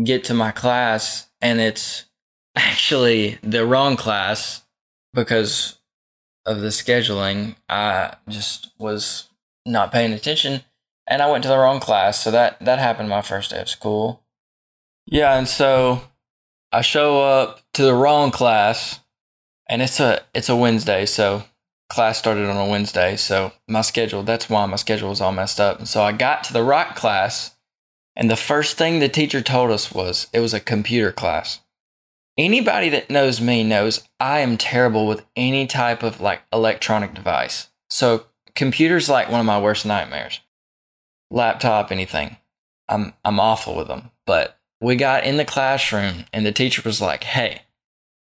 get 0.03 0.24
to 0.25 0.36
my 0.36 0.51
class 0.51 1.29
and 1.41 1.60
it's 1.60 2.05
actually 2.55 3.39
the 3.41 3.65
wrong 3.65 3.95
class 3.95 4.62
because 5.15 5.79
of 6.45 6.62
the 6.62 6.67
scheduling. 6.67 7.55
I 7.67 8.17
just 8.29 8.69
was 8.77 9.29
not 9.65 9.91
paying 9.91 10.13
attention 10.13 10.62
and 11.07 11.24
I 11.24 11.31
went 11.31 11.41
to 11.45 11.50
the 11.50 11.57
wrong 11.57 11.79
class. 11.79 12.22
So 12.22 12.29
that, 12.29 12.63
that 12.63 12.77
happened 12.77 13.10
my 13.10 13.24
first 13.24 13.50
day 13.50 13.62
of 13.62 13.67
school. 13.69 14.22
Yeah, 15.07 15.38
and 15.38 15.47
so 15.47 16.01
I 16.71 16.81
show 16.81 17.21
up 17.21 17.62
to 17.74 17.83
the 17.83 17.93
wrong 17.93 18.31
class 18.31 19.00
and 19.67 19.81
it's 19.81 20.00
a 20.00 20.24
it's 20.33 20.50
a 20.50 20.55
Wednesday, 20.55 21.05
so 21.05 21.43
class 21.89 22.17
started 22.17 22.50
on 22.50 22.57
a 22.57 22.69
Wednesday, 22.69 23.15
so 23.15 23.51
my 23.67 23.81
schedule, 23.81 24.24
that's 24.24 24.50
why 24.50 24.65
my 24.65 24.75
schedule 24.75 25.09
was 25.09 25.21
all 25.21 25.31
messed 25.31 25.59
up. 25.59 25.79
And 25.79 25.88
so 25.88 26.03
I 26.03 26.12
got 26.12 26.43
to 26.45 26.53
the 26.53 26.63
rock 26.63 26.95
class, 26.95 27.55
and 28.15 28.29
the 28.29 28.35
first 28.35 28.77
thing 28.77 29.00
the 29.00 29.09
teacher 29.09 29.41
told 29.41 29.71
us 29.71 29.91
was 29.91 30.27
it 30.33 30.39
was 30.39 30.53
a 30.53 30.59
computer 30.59 31.12
class. 31.12 31.62
Anybody 32.38 32.89
that 32.89 33.09
knows 33.09 33.39
me 33.39 33.63
knows 33.63 34.07
I 34.19 34.39
am 34.39 34.57
terrible 34.57 35.07
with 35.07 35.25
any 35.35 35.67
type 35.67 36.03
of 36.03 36.19
like 36.19 36.41
electronic 36.51 37.13
device. 37.13 37.69
So 37.89 38.25
computers 38.55 39.09
like 39.09 39.29
one 39.29 39.39
of 39.39 39.45
my 39.45 39.59
worst 39.59 39.85
nightmares. 39.85 40.41
Laptop, 41.31 41.91
anything. 41.91 42.38
I'm 42.89 43.13
I'm 43.24 43.39
awful 43.39 43.75
with 43.75 43.88
them. 43.88 44.12
But 44.25 44.59
we 44.82 44.96
got 44.96 45.24
in 45.24 45.38
the 45.38 45.46
classroom 45.46 46.25
and 46.34 46.46
the 46.46 46.51
teacher 46.51 46.82
was 46.86 47.01
like, 47.01 47.24
"Hey, 47.24 47.62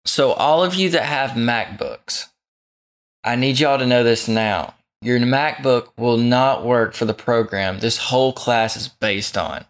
so 0.05 0.31
all 0.33 0.63
of 0.63 0.75
you 0.75 0.89
that 0.89 1.05
have 1.05 1.31
MacBooks, 1.31 2.27
I 3.24 3.36
need 3.36 3.60
y'all 3.60 3.77
to 3.77 3.86
know 3.86 4.03
this 4.03 4.27
now. 4.27 4.75
Your 5.01 5.19
MacBook 5.19 5.89
will 5.98 6.17
not 6.17 6.65
work 6.65 6.93
for 6.93 7.05
the 7.05 7.13
program 7.13 7.79
this 7.79 7.98
whole 7.98 8.33
class 8.33 8.75
is 8.75 8.88
based 8.88 9.38
on. 9.38 9.65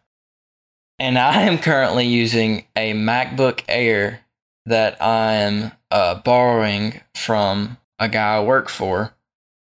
and 0.99 1.17
I 1.17 1.41
am 1.43 1.57
currently 1.57 2.05
using 2.07 2.65
a 2.75 2.93
MacBook 2.93 3.63
Air 3.67 4.21
that 4.67 5.01
I 5.01 5.33
am 5.33 5.71
uh, 5.89 6.15
borrowing 6.15 7.01
from 7.15 7.77
a 7.99 8.07
guy 8.07 8.35
I 8.37 8.43
work 8.43 8.69
for, 8.69 9.13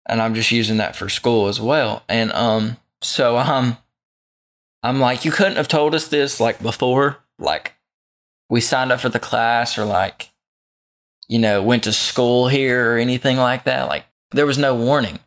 and 0.08 0.22
I'm 0.22 0.34
just 0.34 0.52
using 0.52 0.76
that 0.76 0.94
for 0.96 1.08
school 1.08 1.48
as 1.48 1.60
well. 1.60 2.04
And 2.08 2.30
um, 2.32 2.76
so 3.02 3.36
um, 3.38 3.76
I'm 4.82 5.00
like, 5.00 5.24
you 5.24 5.30
couldn't 5.32 5.56
have 5.56 5.68
told 5.68 5.94
us 5.94 6.08
this 6.08 6.40
like 6.40 6.62
before, 6.62 7.18
like 7.38 7.74
we 8.48 8.60
signed 8.60 8.92
up 8.92 9.00
for 9.00 9.08
the 9.08 9.18
class 9.18 9.76
or 9.76 9.84
like, 9.84 10.30
you 11.28 11.38
know, 11.38 11.62
went 11.62 11.84
to 11.84 11.92
school 11.92 12.48
here 12.48 12.92
or 12.92 12.98
anything 12.98 13.36
like 13.36 13.64
that. 13.64 13.88
Like 13.88 14.04
there 14.30 14.46
was 14.46 14.58
no 14.58 14.74
warning, 14.74 15.18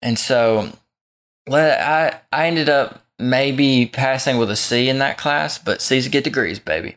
and 0.00 0.18
so 0.18 0.72
I 1.50 2.20
I 2.32 2.46
ended 2.46 2.68
up 2.68 3.04
maybe 3.18 3.86
passing 3.86 4.38
with 4.38 4.50
a 4.50 4.56
C 4.56 4.88
in 4.88 4.98
that 4.98 5.18
class, 5.18 5.58
but 5.58 5.82
C's 5.82 6.08
get 6.08 6.24
degrees, 6.24 6.58
baby. 6.58 6.96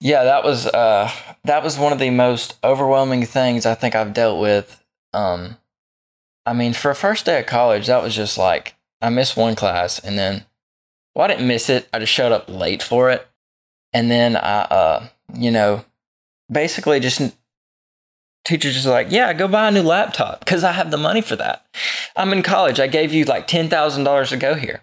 Yeah, 0.00 0.24
that 0.24 0.44
was 0.44 0.66
uh 0.66 1.10
that 1.44 1.62
was 1.62 1.78
one 1.78 1.92
of 1.92 1.98
the 1.98 2.10
most 2.10 2.58
overwhelming 2.62 3.24
things 3.24 3.64
I 3.64 3.74
think 3.74 3.94
I've 3.94 4.12
dealt 4.12 4.40
with. 4.40 4.84
Um 5.12 5.56
I 6.46 6.52
mean, 6.52 6.74
for 6.74 6.90
a 6.90 6.94
first 6.94 7.24
day 7.24 7.40
of 7.40 7.46
college, 7.46 7.86
that 7.86 8.02
was 8.02 8.14
just 8.14 8.36
like 8.36 8.74
I 9.04 9.10
missed 9.10 9.36
one 9.36 9.54
class 9.54 9.98
and 9.98 10.18
then 10.18 10.46
well, 11.14 11.26
I 11.26 11.28
didn't 11.28 11.46
miss 11.46 11.68
it. 11.68 11.86
I 11.92 11.98
just 11.98 12.12
showed 12.12 12.32
up 12.32 12.48
late 12.48 12.82
for 12.82 13.10
it. 13.10 13.28
And 13.92 14.10
then 14.10 14.34
I 14.34 14.62
uh 14.62 15.06
you 15.34 15.50
know, 15.50 15.84
basically 16.50 17.00
just 17.00 17.20
teachers 18.46 18.74
just 18.74 18.86
like, 18.86 19.08
"Yeah, 19.10 19.32
go 19.34 19.46
buy 19.46 19.68
a 19.68 19.70
new 19.70 19.82
laptop 19.82 20.46
cuz 20.46 20.64
I 20.64 20.72
have 20.72 20.90
the 20.90 20.96
money 20.96 21.20
for 21.20 21.36
that. 21.36 21.66
I'm 22.16 22.32
in 22.32 22.42
college. 22.42 22.80
I 22.80 22.86
gave 22.86 23.12
you 23.12 23.26
like 23.26 23.46
$10,000 23.46 24.28
to 24.30 24.36
go 24.38 24.54
here." 24.54 24.82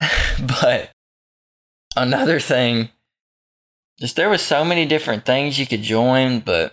but 0.40 0.90
another 1.94 2.40
thing 2.40 2.88
just 4.00 4.16
there 4.16 4.30
was 4.30 4.40
so 4.40 4.64
many 4.64 4.86
different 4.86 5.26
things 5.26 5.58
you 5.58 5.66
could 5.66 5.82
join, 5.82 6.40
but 6.40 6.72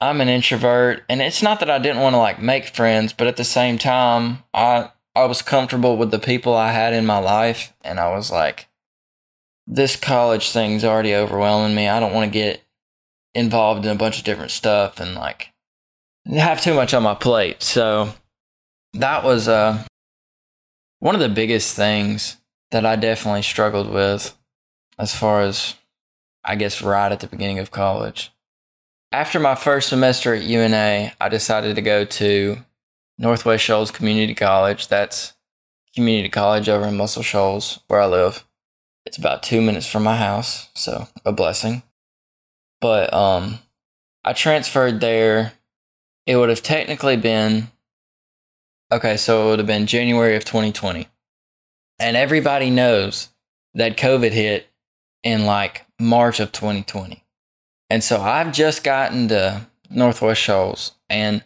I'm 0.00 0.20
an 0.20 0.28
introvert 0.28 1.04
and 1.08 1.22
it's 1.22 1.42
not 1.42 1.60
that 1.60 1.70
I 1.70 1.78
didn't 1.78 2.02
want 2.02 2.14
to 2.14 2.18
like 2.18 2.42
make 2.42 2.74
friends, 2.74 3.12
but 3.12 3.28
at 3.28 3.36
the 3.36 3.44
same 3.44 3.78
time, 3.78 4.42
I 4.52 4.90
I 5.14 5.24
was 5.24 5.42
comfortable 5.42 5.96
with 5.96 6.10
the 6.10 6.18
people 6.18 6.54
I 6.54 6.72
had 6.72 6.92
in 6.92 7.04
my 7.06 7.18
life 7.18 7.72
and 7.82 7.98
I 7.98 8.10
was 8.14 8.30
like 8.30 8.68
this 9.66 9.96
college 9.96 10.50
thing's 10.50 10.84
already 10.84 11.14
overwhelming 11.14 11.76
me. 11.76 11.88
I 11.88 12.00
don't 12.00 12.12
want 12.12 12.32
to 12.32 12.38
get 12.38 12.62
involved 13.34 13.84
in 13.84 13.92
a 13.92 13.98
bunch 13.98 14.18
of 14.18 14.24
different 14.24 14.50
stuff 14.50 14.98
and 14.98 15.14
like 15.14 15.52
have 16.26 16.60
too 16.60 16.74
much 16.74 16.92
on 16.92 17.02
my 17.02 17.14
plate. 17.14 17.62
So 17.62 18.14
that 18.94 19.24
was 19.24 19.48
uh 19.48 19.84
one 20.98 21.14
of 21.14 21.20
the 21.20 21.28
biggest 21.28 21.74
things 21.76 22.36
that 22.70 22.84
I 22.84 22.96
definitely 22.96 23.42
struggled 23.42 23.90
with 23.90 24.36
as 24.98 25.14
far 25.14 25.40
as 25.40 25.74
I 26.44 26.56
guess 26.56 26.82
right 26.82 27.12
at 27.12 27.20
the 27.20 27.26
beginning 27.26 27.58
of 27.58 27.70
college. 27.70 28.32
After 29.12 29.40
my 29.40 29.54
first 29.54 29.88
semester 29.88 30.34
at 30.34 30.42
UNA, 30.42 31.12
I 31.20 31.28
decided 31.28 31.74
to 31.74 31.82
go 31.82 32.04
to 32.04 32.58
Northwest 33.20 33.62
Shoals 33.62 33.90
Community 33.90 34.34
College. 34.34 34.88
That's 34.88 35.34
community 35.94 36.30
college 36.30 36.70
over 36.70 36.86
in 36.86 36.96
Muscle 36.96 37.22
Shoals, 37.22 37.80
where 37.86 38.00
I 38.00 38.06
live. 38.06 38.46
It's 39.04 39.18
about 39.18 39.42
two 39.42 39.60
minutes 39.60 39.86
from 39.86 40.04
my 40.04 40.16
house, 40.16 40.70
so 40.74 41.06
a 41.24 41.30
blessing. 41.30 41.82
But 42.80 43.12
um, 43.12 43.58
I 44.24 44.32
transferred 44.32 45.00
there. 45.00 45.52
It 46.26 46.36
would 46.36 46.48
have 46.48 46.62
technically 46.62 47.16
been 47.18 47.68
okay, 48.90 49.18
so 49.18 49.42
it 49.46 49.50
would 49.50 49.58
have 49.58 49.66
been 49.66 49.86
January 49.86 50.34
of 50.34 50.46
2020, 50.46 51.06
and 51.98 52.16
everybody 52.16 52.70
knows 52.70 53.28
that 53.74 53.98
COVID 53.98 54.30
hit 54.30 54.66
in 55.22 55.44
like 55.44 55.84
March 56.00 56.40
of 56.40 56.52
2020. 56.52 57.22
And 57.90 58.02
so 58.02 58.22
I've 58.22 58.52
just 58.52 58.82
gotten 58.82 59.28
to 59.28 59.66
Northwest 59.90 60.40
Shoals 60.40 60.92
and 61.10 61.44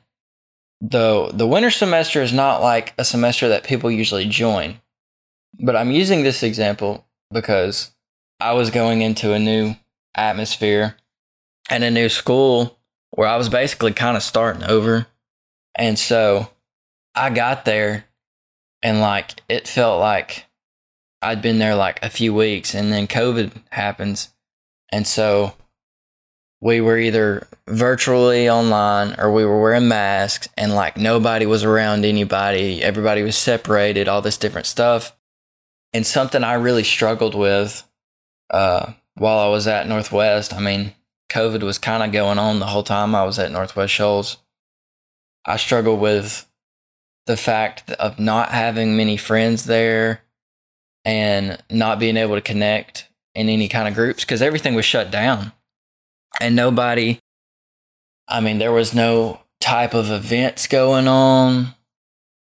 the 0.91 1.31
the 1.33 1.47
winter 1.47 1.71
semester 1.71 2.21
is 2.21 2.33
not 2.33 2.61
like 2.61 2.93
a 2.99 3.05
semester 3.05 3.49
that 3.49 3.64
people 3.64 3.91
usually 3.91 4.26
join. 4.26 4.81
But 5.59 5.76
I'm 5.76 5.91
using 5.91 6.23
this 6.23 6.43
example 6.43 7.07
because 7.33 7.93
I 8.38 8.53
was 8.53 8.71
going 8.71 9.00
into 9.00 9.33
a 9.33 9.38
new 9.38 9.76
atmosphere 10.14 10.97
and 11.71 11.85
a 11.85 11.91
new 11.91 12.09
school 12.09 12.79
where 13.12 13.29
I 13.29 13.37
was 13.37 13.49
basically 13.49 13.93
kind 13.93 14.17
of 14.17 14.23
starting 14.23 14.64
over. 14.64 15.07
And 15.76 15.99
so 15.99 16.50
I 17.14 17.31
got 17.31 17.64
there 17.64 18.05
and 18.83 19.00
like 19.00 19.41
it 19.49 19.67
felt 19.67 20.00
like 20.00 20.45
I'd 21.23 21.41
been 21.41 21.59
there 21.59 21.75
like 21.75 22.03
a 22.03 22.11
few 22.11 22.35
weeks 22.35 22.75
and 22.75 22.93
then 22.93 23.07
COVID 23.07 23.53
happens. 23.71 24.35
And 24.93 25.07
so 25.07 25.55
we 26.64 26.80
were 26.80 26.97
either 26.97 27.47
virtually 27.68 28.49
online 28.49 29.14
or 29.18 29.30
we 29.30 29.44
were 29.44 29.61
wearing 29.61 29.87
masks 29.87 30.49
and 30.56 30.75
like 30.75 30.97
nobody 30.97 31.44
was 31.44 31.62
around 31.62 32.06
anybody. 32.06 32.83
Everybody 32.83 33.23
was 33.23 33.37
separated, 33.37 34.09
all 34.09 34.23
this 34.23 34.38
different 34.38 34.66
stuff. 34.66 35.14
And 35.92 36.06
something 36.06 36.42
I 36.42 36.54
really 36.54 36.83
struggled 36.83 37.35
with 37.35 37.87
uh, 38.49 38.94
while 39.16 39.40
I 39.40 39.49
was 39.50 39.66
at 39.66 39.87
Northwest, 39.87 40.54
I 40.54 40.61
mean, 40.61 40.94
COVID 41.30 41.62
was 41.62 41.76
kind 41.76 42.02
of 42.02 42.12
going 42.12 42.38
on 42.38 42.61
the 42.61 42.66
whole 42.66 42.83
time 42.83 43.14
I 43.14 43.25
was 43.25 43.38
at 43.38 43.52
Northwest 43.52 43.92
Shoals. 43.92 44.38
I 45.44 45.59
struggled 45.59 46.00
with 46.00 46.50
the 47.26 47.37
fact 47.37 47.90
of 47.90 48.18
not 48.18 48.52
having 48.52 48.97
many 48.97 49.18
friends 49.18 49.66
there 49.66 50.23
and 51.04 51.62
not 51.71 51.99
being 51.99 52.16
able 52.16 52.37
to 52.37 52.40
connect 52.40 53.11
in 53.35 53.50
any 53.50 53.68
kind 53.68 53.87
of 53.87 53.92
groups 53.92 54.25
because 54.25 54.40
everything 54.40 54.75
was 54.75 54.87
shut 54.87 55.11
down 55.11 55.52
and 56.41 56.57
nobody 56.57 57.19
i 58.29 58.41
mean 58.41 58.59
there 58.59 58.73
was 58.73 58.95
no 58.95 59.41
type 59.61 59.95
of 59.95 60.11
events 60.11 60.67
going 60.67 61.09
on. 61.09 61.75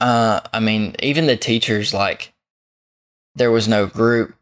Uh 0.01 0.41
i 0.53 0.61
mean 0.61 0.95
even 1.01 1.27
the 1.27 1.37
teachers 1.37 1.93
like 1.93 2.33
there 3.35 3.51
was 3.51 3.69
no 3.69 3.87
group 3.87 4.35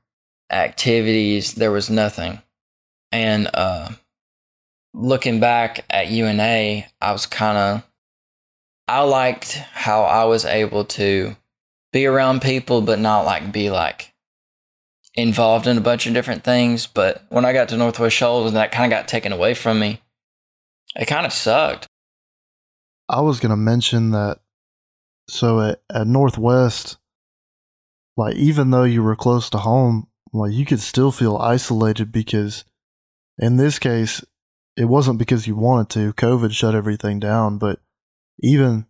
activities. 0.50 1.54
There 1.54 1.70
was 1.70 1.90
nothing. 1.90 2.42
And 3.12 3.48
uh 3.54 3.90
looking 4.94 5.40
back 5.40 5.84
at 5.90 6.10
una 6.10 6.84
i 7.00 7.12
was 7.12 7.26
kind 7.26 7.56
of 7.56 7.88
i 8.88 9.00
liked 9.02 9.52
how 9.72 10.02
i 10.02 10.24
was 10.24 10.44
able 10.44 10.84
to 10.84 11.36
be 11.92 12.06
around 12.06 12.40
people, 12.42 12.82
but 12.82 12.98
not 12.98 13.24
like 13.24 13.52
be 13.52 13.70
like 13.70 14.09
involved 15.14 15.66
in 15.66 15.76
a 15.76 15.82
bunch 15.82 16.06
of 16.06 16.14
different 16.14 16.44
things. 16.44 16.86
But 16.86 17.24
when 17.28 17.44
I 17.44 17.52
got 17.52 17.68
to 17.70 17.76
Northwest 17.76 18.16
Shoals 18.16 18.48
and 18.48 18.56
that 18.56 18.72
kind 18.72 18.92
of 18.92 18.96
got 18.96 19.08
taken 19.08 19.32
away 19.32 19.54
from 19.54 19.78
me, 19.78 20.02
it 20.96 21.06
kind 21.06 21.26
of 21.26 21.32
sucked. 21.32 21.86
I 23.08 23.20
was 23.20 23.40
going 23.40 23.50
to 23.50 23.56
mention 23.56 24.10
that. 24.12 24.40
So 25.28 25.60
at, 25.60 25.82
at 25.92 26.06
Northwest, 26.06 26.96
like 28.16 28.36
even 28.36 28.70
though 28.70 28.84
you 28.84 29.02
were 29.02 29.16
close 29.16 29.50
to 29.50 29.58
home, 29.58 30.08
like 30.32 30.52
you 30.52 30.64
could 30.64 30.80
still 30.80 31.12
feel 31.12 31.36
isolated 31.36 32.12
because 32.12 32.64
in 33.38 33.56
this 33.56 33.78
case, 33.78 34.24
it 34.76 34.84
wasn't 34.84 35.18
because 35.18 35.46
you 35.46 35.56
wanted 35.56 35.88
to. 35.90 36.12
COVID 36.12 36.52
shut 36.52 36.74
everything 36.74 37.20
down, 37.20 37.58
but 37.58 37.80
even 38.40 38.86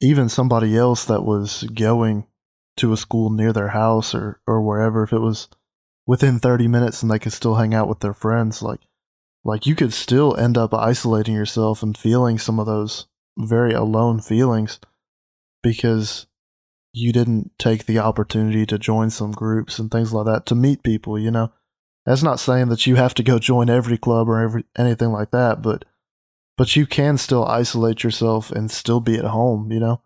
even 0.00 0.28
somebody 0.28 0.76
else 0.76 1.04
that 1.06 1.24
was 1.24 1.64
going 1.74 2.26
to 2.78 2.92
a 2.92 2.96
school 2.96 3.30
near 3.30 3.52
their 3.52 3.68
house 3.68 4.14
or, 4.14 4.40
or 4.46 4.62
wherever, 4.62 5.02
if 5.02 5.12
it 5.12 5.20
was 5.20 5.48
within 6.06 6.38
30 6.38 6.68
minutes 6.68 7.02
and 7.02 7.10
they 7.10 7.18
could 7.18 7.32
still 7.32 7.56
hang 7.56 7.74
out 7.74 7.88
with 7.88 8.00
their 8.00 8.14
friends, 8.14 8.62
like, 8.62 8.80
like 9.44 9.66
you 9.66 9.74
could 9.74 9.92
still 9.92 10.36
end 10.36 10.58
up 10.58 10.74
isolating 10.74 11.34
yourself 11.34 11.82
and 11.82 11.96
feeling 11.96 12.38
some 12.38 12.58
of 12.58 12.66
those 12.66 13.06
very 13.38 13.72
alone 13.72 14.20
feelings 14.20 14.80
because 15.62 16.26
you 16.92 17.12
didn't 17.12 17.50
take 17.58 17.86
the 17.86 17.98
opportunity 17.98 18.66
to 18.66 18.78
join 18.78 19.10
some 19.10 19.30
groups 19.30 19.78
and 19.78 19.90
things 19.90 20.12
like 20.12 20.26
that 20.26 20.46
to 20.46 20.54
meet 20.54 20.82
people, 20.82 21.18
you 21.18 21.30
know. 21.30 21.52
That's 22.06 22.22
not 22.22 22.40
saying 22.40 22.68
that 22.70 22.86
you 22.86 22.96
have 22.96 23.14
to 23.14 23.22
go 23.22 23.38
join 23.38 23.68
every 23.68 23.98
club 23.98 24.28
or 24.28 24.40
every 24.40 24.64
anything 24.76 25.12
like 25.12 25.30
that, 25.30 25.62
but 25.62 25.84
but 26.56 26.74
you 26.74 26.86
can 26.86 27.18
still 27.18 27.44
isolate 27.44 28.02
yourself 28.02 28.50
and 28.50 28.70
still 28.70 29.00
be 29.00 29.16
at 29.16 29.26
home, 29.26 29.70
you 29.70 29.78
know? 29.78 30.00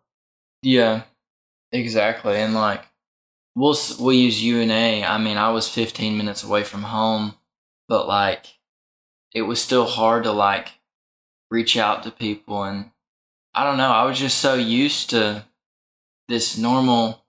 Yeah, 0.62 1.04
exactly. 1.72 2.36
And 2.36 2.54
like, 2.54 2.84
we'll, 3.54 3.76
we'll 3.98 4.12
use 4.12 4.42
UNA. 4.42 5.04
I 5.06 5.18
mean, 5.18 5.36
I 5.36 5.50
was 5.50 5.68
15 5.68 6.16
minutes 6.16 6.44
away 6.44 6.64
from 6.64 6.84
home, 6.84 7.34
but 7.88 8.06
like, 8.06 8.58
it 9.34 9.42
was 9.42 9.60
still 9.60 9.86
hard 9.86 10.24
to 10.24 10.32
like 10.32 10.72
reach 11.50 11.76
out 11.76 12.02
to 12.02 12.10
people. 12.10 12.62
And 12.64 12.90
I 13.54 13.64
don't 13.64 13.78
know, 13.78 13.90
I 13.90 14.04
was 14.04 14.18
just 14.18 14.38
so 14.38 14.54
used 14.54 15.10
to 15.10 15.44
this 16.28 16.56
normal 16.56 17.24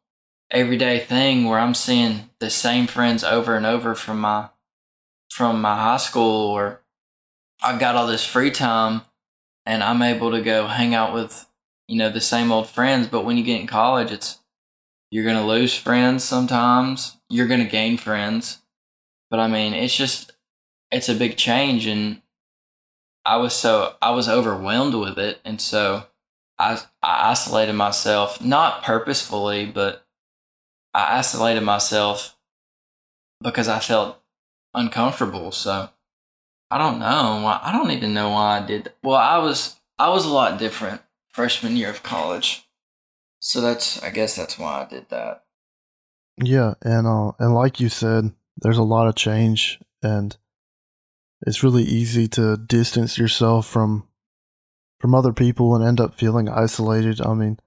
everyday 0.52 1.00
thing 1.00 1.46
where 1.46 1.60
I'm 1.60 1.74
seeing 1.74 2.30
the 2.40 2.50
same 2.50 2.88
friends 2.88 3.24
over 3.24 3.56
and 3.56 3.66
over 3.66 3.96
from 3.96 4.22
my 4.22 4.50
from 5.30 5.60
my 5.62 5.76
high 5.76 5.98
school 5.98 6.52
or 6.52 6.82
I've 7.64 7.80
got 7.80 7.96
all 7.96 8.06
this 8.06 8.26
free 8.26 8.52
time 8.52 9.02
and 9.66 9.82
I'm 9.82 10.02
able 10.02 10.32
to 10.32 10.42
go 10.42 10.68
hang 10.68 10.94
out 10.94 11.14
with, 11.14 11.48
you 11.94 12.00
know, 12.00 12.10
the 12.10 12.20
same 12.20 12.52
old 12.52 12.68
friends. 12.68 13.06
But 13.06 13.24
when 13.24 13.38
you 13.38 13.44
get 13.44 13.62
in 13.62 13.68
college, 13.68 14.12
it's, 14.12 14.40
you're 15.12 15.24
going 15.24 15.38
to 15.38 15.46
lose 15.46 15.76
friends 15.76 16.24
sometimes. 16.24 17.20
you're 17.30 17.46
going 17.46 17.64
to 17.64 17.70
gain 17.70 17.98
friends. 17.98 18.64
But 19.30 19.40
I 19.40 19.48
mean, 19.48 19.76
it's 19.76 19.96
just, 19.96 20.32
it's 20.90 21.08
a 21.08 21.14
big 21.14 21.38
change. 21.38 21.86
And 21.86 22.24
I 23.24 23.38
was 23.38 23.54
so, 23.54 23.94
I 24.02 24.10
was 24.10 24.28
overwhelmed 24.28 24.96
with 24.96 25.20
it. 25.20 25.40
And 25.46 25.62
so 25.62 26.08
I, 26.58 26.82
I 27.04 27.30
isolated 27.30 27.74
myself, 27.74 28.44
not 28.44 28.82
purposefully, 28.82 29.68
but 29.68 30.04
I 30.96 31.20
isolated 31.20 31.62
myself 31.62 32.36
because 33.40 33.68
I 33.68 33.78
felt 33.78 34.20
uncomfortable. 34.74 35.52
So 35.52 35.92
I 36.72 36.80
don't 36.80 36.98
know. 36.98 37.42
why 37.44 37.60
I 37.62 37.72
don't 37.72 37.92
even 37.92 38.16
know 38.16 38.32
why 38.32 38.58
I 38.58 38.66
did 38.66 38.86
that. 38.86 38.96
Well, 39.04 39.16
I 39.16 39.38
was, 39.38 39.80
I 40.00 40.10
was 40.10 40.26
a 40.26 40.34
lot 40.34 40.58
different 40.58 41.00
freshman 41.34 41.76
year 41.76 41.90
of 41.90 42.04
college. 42.04 42.66
So 43.40 43.60
that's, 43.60 44.02
I 44.02 44.10
guess 44.10 44.36
that's 44.38 44.58
why 44.58 44.84
I 44.84 44.86
did 44.86 45.10
that. 45.10 45.44
Yeah, 46.42 46.74
and 46.82 47.06
uh, 47.06 47.34
and 47.38 47.54
like 47.54 47.80
you 47.80 47.90
said, 47.90 48.32
there's 48.58 48.78
a 48.78 48.84
lot 48.84 49.08
of 49.08 49.16
change, 49.16 49.80
and 50.02 50.36
it's 51.46 51.62
really 51.62 51.84
easy 51.84 52.28
to 52.30 52.58
distance 52.58 53.18
yourself 53.18 53.68
from 53.68 54.08
from 55.00 55.14
other 55.14 55.34
people 55.34 55.76
and 55.76 55.84
end 55.84 56.00
up 56.00 56.16
feeling 56.16 56.50
isolated. 56.50 57.22
I 57.22 57.34
mean, 57.34 57.60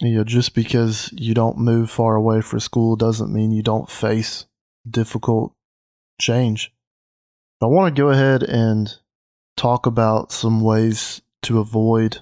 you 0.00 0.14
know, 0.14 0.24
just 0.24 0.54
because 0.54 1.10
you 1.12 1.34
don't 1.34 1.58
move 1.58 1.90
far 1.90 2.14
away 2.14 2.40
for 2.40 2.58
school 2.58 2.96
doesn't 2.96 3.32
mean 3.32 3.50
you 3.50 3.62
don't 3.62 3.90
face 3.90 4.46
difficult 4.88 5.54
change. 6.20 6.72
I 7.62 7.66
want 7.66 7.94
to 7.94 8.02
go 8.02 8.08
ahead 8.08 8.42
and 8.42 8.94
talk 9.56 9.86
about 9.86 10.32
some 10.32 10.60
ways 10.60 11.22
to 11.42 11.58
avoid 11.58 12.20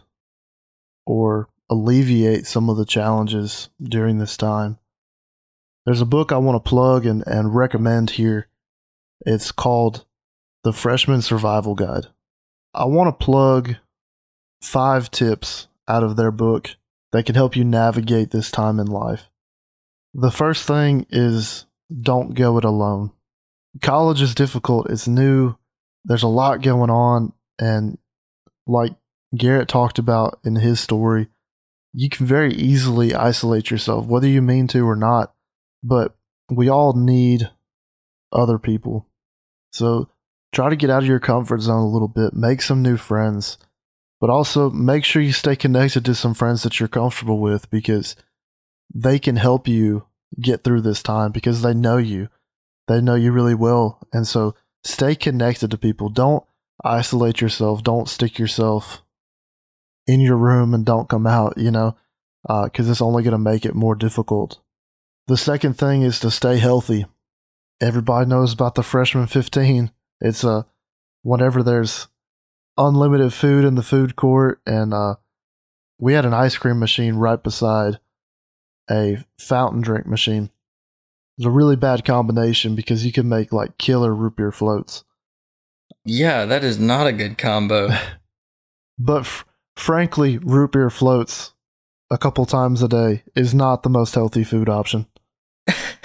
or 1.07 1.49
alleviate 1.71 2.47
some 2.47 2.69
of 2.69 2.77
the 2.77 2.85
challenges 2.85 3.69
during 3.83 4.19
this 4.19 4.37
time. 4.37 4.79
There's 5.85 6.01
a 6.01 6.07
book 6.07 6.31
I 6.31 6.39
want 6.39 6.63
to 6.63 6.69
plug 6.69 7.07
and, 7.07 7.25
and 7.27 7.55
recommend 7.55 8.11
here. 8.11 8.49
It's 9.25 9.53
called 9.53 10.05
The 10.65 10.73
Freshman 10.73 11.23
Survival 11.23 11.75
Guide. 11.75 12.07
I 12.75 12.85
want 12.85 13.09
to 13.09 13.25
plug 13.25 13.77
five 14.61 15.11
tips 15.11 15.69
out 15.89 16.03
of 16.03 16.17
their 16.17 16.31
book 16.31 16.77
that 17.11 17.27
can 17.27 17.35
help 17.35 17.57
you 17.57 17.65
navigate 17.65 18.31
this 18.31 18.51
time 18.51 18.79
in 18.79 18.87
life. 18.87 19.31
The 20.15 20.31
first 20.31 20.67
thing 20.67 21.07
is 21.11 21.67
don't 22.01 22.35
go 22.35 22.59
it 22.59 22.65
alone. 22.65 23.13
College 23.81 24.21
is 24.21 24.35
difficult, 24.35 24.91
it's 24.91 25.09
new, 25.09 25.57
there's 26.05 26.23
a 26.23 26.29
lot 26.29 26.63
going 26.63 26.91
on, 26.91 27.33
and 27.59 27.99
like 28.67 28.95
Garrett 29.37 29.69
talked 29.69 29.99
about 29.99 30.39
in 30.45 30.57
his 30.57 30.81
story, 30.81 31.29
you 31.93 32.09
can 32.09 32.27
very 32.27 32.55
easily 32.55 33.15
isolate 33.15 33.71
yourself, 33.71 34.07
whether 34.07 34.27
you 34.27 34.43
mean 34.43 34.67
to 34.69 34.87
or 34.87 34.97
not. 34.97 35.35
But 35.83 36.15
we 36.51 36.69
all 36.69 36.93
need 36.95 37.51
other 38.33 38.59
people. 38.59 39.09
So 39.73 40.09
try 40.53 40.71
to 40.71 40.77
get 40.77 40.91
out 40.91 41.03
of 41.03 41.09
your 41.09 41.21
comfort 41.21 41.61
zone 41.61 41.83
a 41.83 41.89
little 41.89 42.09
bit, 42.09 42.35
make 42.35 42.63
some 42.63 42.83
new 42.83 42.97
friends, 42.97 43.59
but 44.21 44.31
also 44.31 44.71
make 44.71 45.05
sure 45.05 45.23
you 45.23 45.33
stay 45.33 45.57
connected 45.57 46.05
to 46.05 46.15
some 46.15 46.35
friends 46.35 46.63
that 46.63 46.79
you're 46.79 46.89
comfortable 46.89 47.41
with 47.41 47.71
because 47.71 48.17
they 48.95 49.19
can 49.19 49.37
help 49.37 49.67
you 49.67 50.07
get 50.41 50.63
through 50.63 50.83
this 50.83 51.03
time 51.03 51.33
because 51.33 51.63
they 51.63 51.75
know 51.75 51.97
you. 51.97 52.29
They 52.89 53.01
know 53.01 53.15
you 53.15 53.33
really 53.33 53.55
well. 53.55 53.99
And 54.13 54.27
so 54.27 54.55
stay 54.85 55.15
connected 55.15 55.71
to 55.71 55.79
people. 55.79 56.09
Don't 56.09 56.45
isolate 56.85 57.41
yourself. 57.41 57.83
Don't 57.83 58.09
stick 58.09 58.39
yourself 58.39 59.02
in 60.07 60.21
your 60.21 60.37
room 60.37 60.75
and 60.75 60.85
don't 60.85 61.09
come 61.09 61.27
out, 61.27 61.55
you 61.57 61.71
know, 61.71 61.97
because 62.43 62.89
uh, 62.89 62.91
it's 62.91 63.03
only 63.03 63.23
going 63.23 63.33
to 63.33 63.39
make 63.39 63.65
it 63.65 63.75
more 63.75 63.95
difficult. 63.95 64.61
The 65.29 65.37
second 65.37 65.79
thing 65.79 66.03
is 66.03 66.19
to 66.21 66.31
stay 66.31 66.59
healthy. 66.59 67.07
Everybody 67.81 68.29
knows 68.29 68.53
about 68.53 68.75
the 68.75 68.83
freshman 68.83 69.27
15. 69.27 69.91
It's 70.21 70.45
uh, 70.45 70.63
whenever 71.23 71.63
there's 71.63 72.09
unlimited 72.77 73.33
food 73.33 73.65
in 73.65 73.75
the 73.75 73.83
food 73.83 74.17
court, 74.17 74.61
and 74.67 74.93
uh, 74.93 75.17
we 75.99 76.15
had 76.15 76.25
an 76.25 76.35
ice 76.35 76.57
cream 76.57 76.79
machine 76.79 77.17
right 77.17 77.43
beside 77.43 77.99
a 78.91 79.19
fountain 79.39 79.81
drink 79.81 80.07
machine. 80.07 80.51
It's 81.39 81.47
a 81.47 81.51
really 81.51 81.77
bad 81.77 82.05
combination 82.05 82.75
because 82.75 83.07
you 83.07 83.13
can 83.13 83.29
make 83.29 83.53
like 83.53 83.79
killer 83.79 84.15
root 84.15 84.37
beer 84.37 84.53
floats. 84.53 85.05
Yeah, 86.05 86.45
that 86.47 86.65
is 86.65 86.79
not 86.79 87.07
a 87.07 87.13
good 87.13 87.39
combo. 87.39 87.91
but 88.99 89.21
f- 89.21 89.45
frankly, 89.77 90.39
root 90.39 90.73
beer 90.73 90.91
floats 90.91 91.53
a 92.11 92.19
couple 92.19 92.45
times 92.45 92.83
a 92.83 92.89
day 92.89 93.23
is 93.35 93.55
not 93.55 93.83
the 93.83 93.91
most 93.91 94.15
healthy 94.15 94.45
food 94.45 94.69
option. 94.69 95.07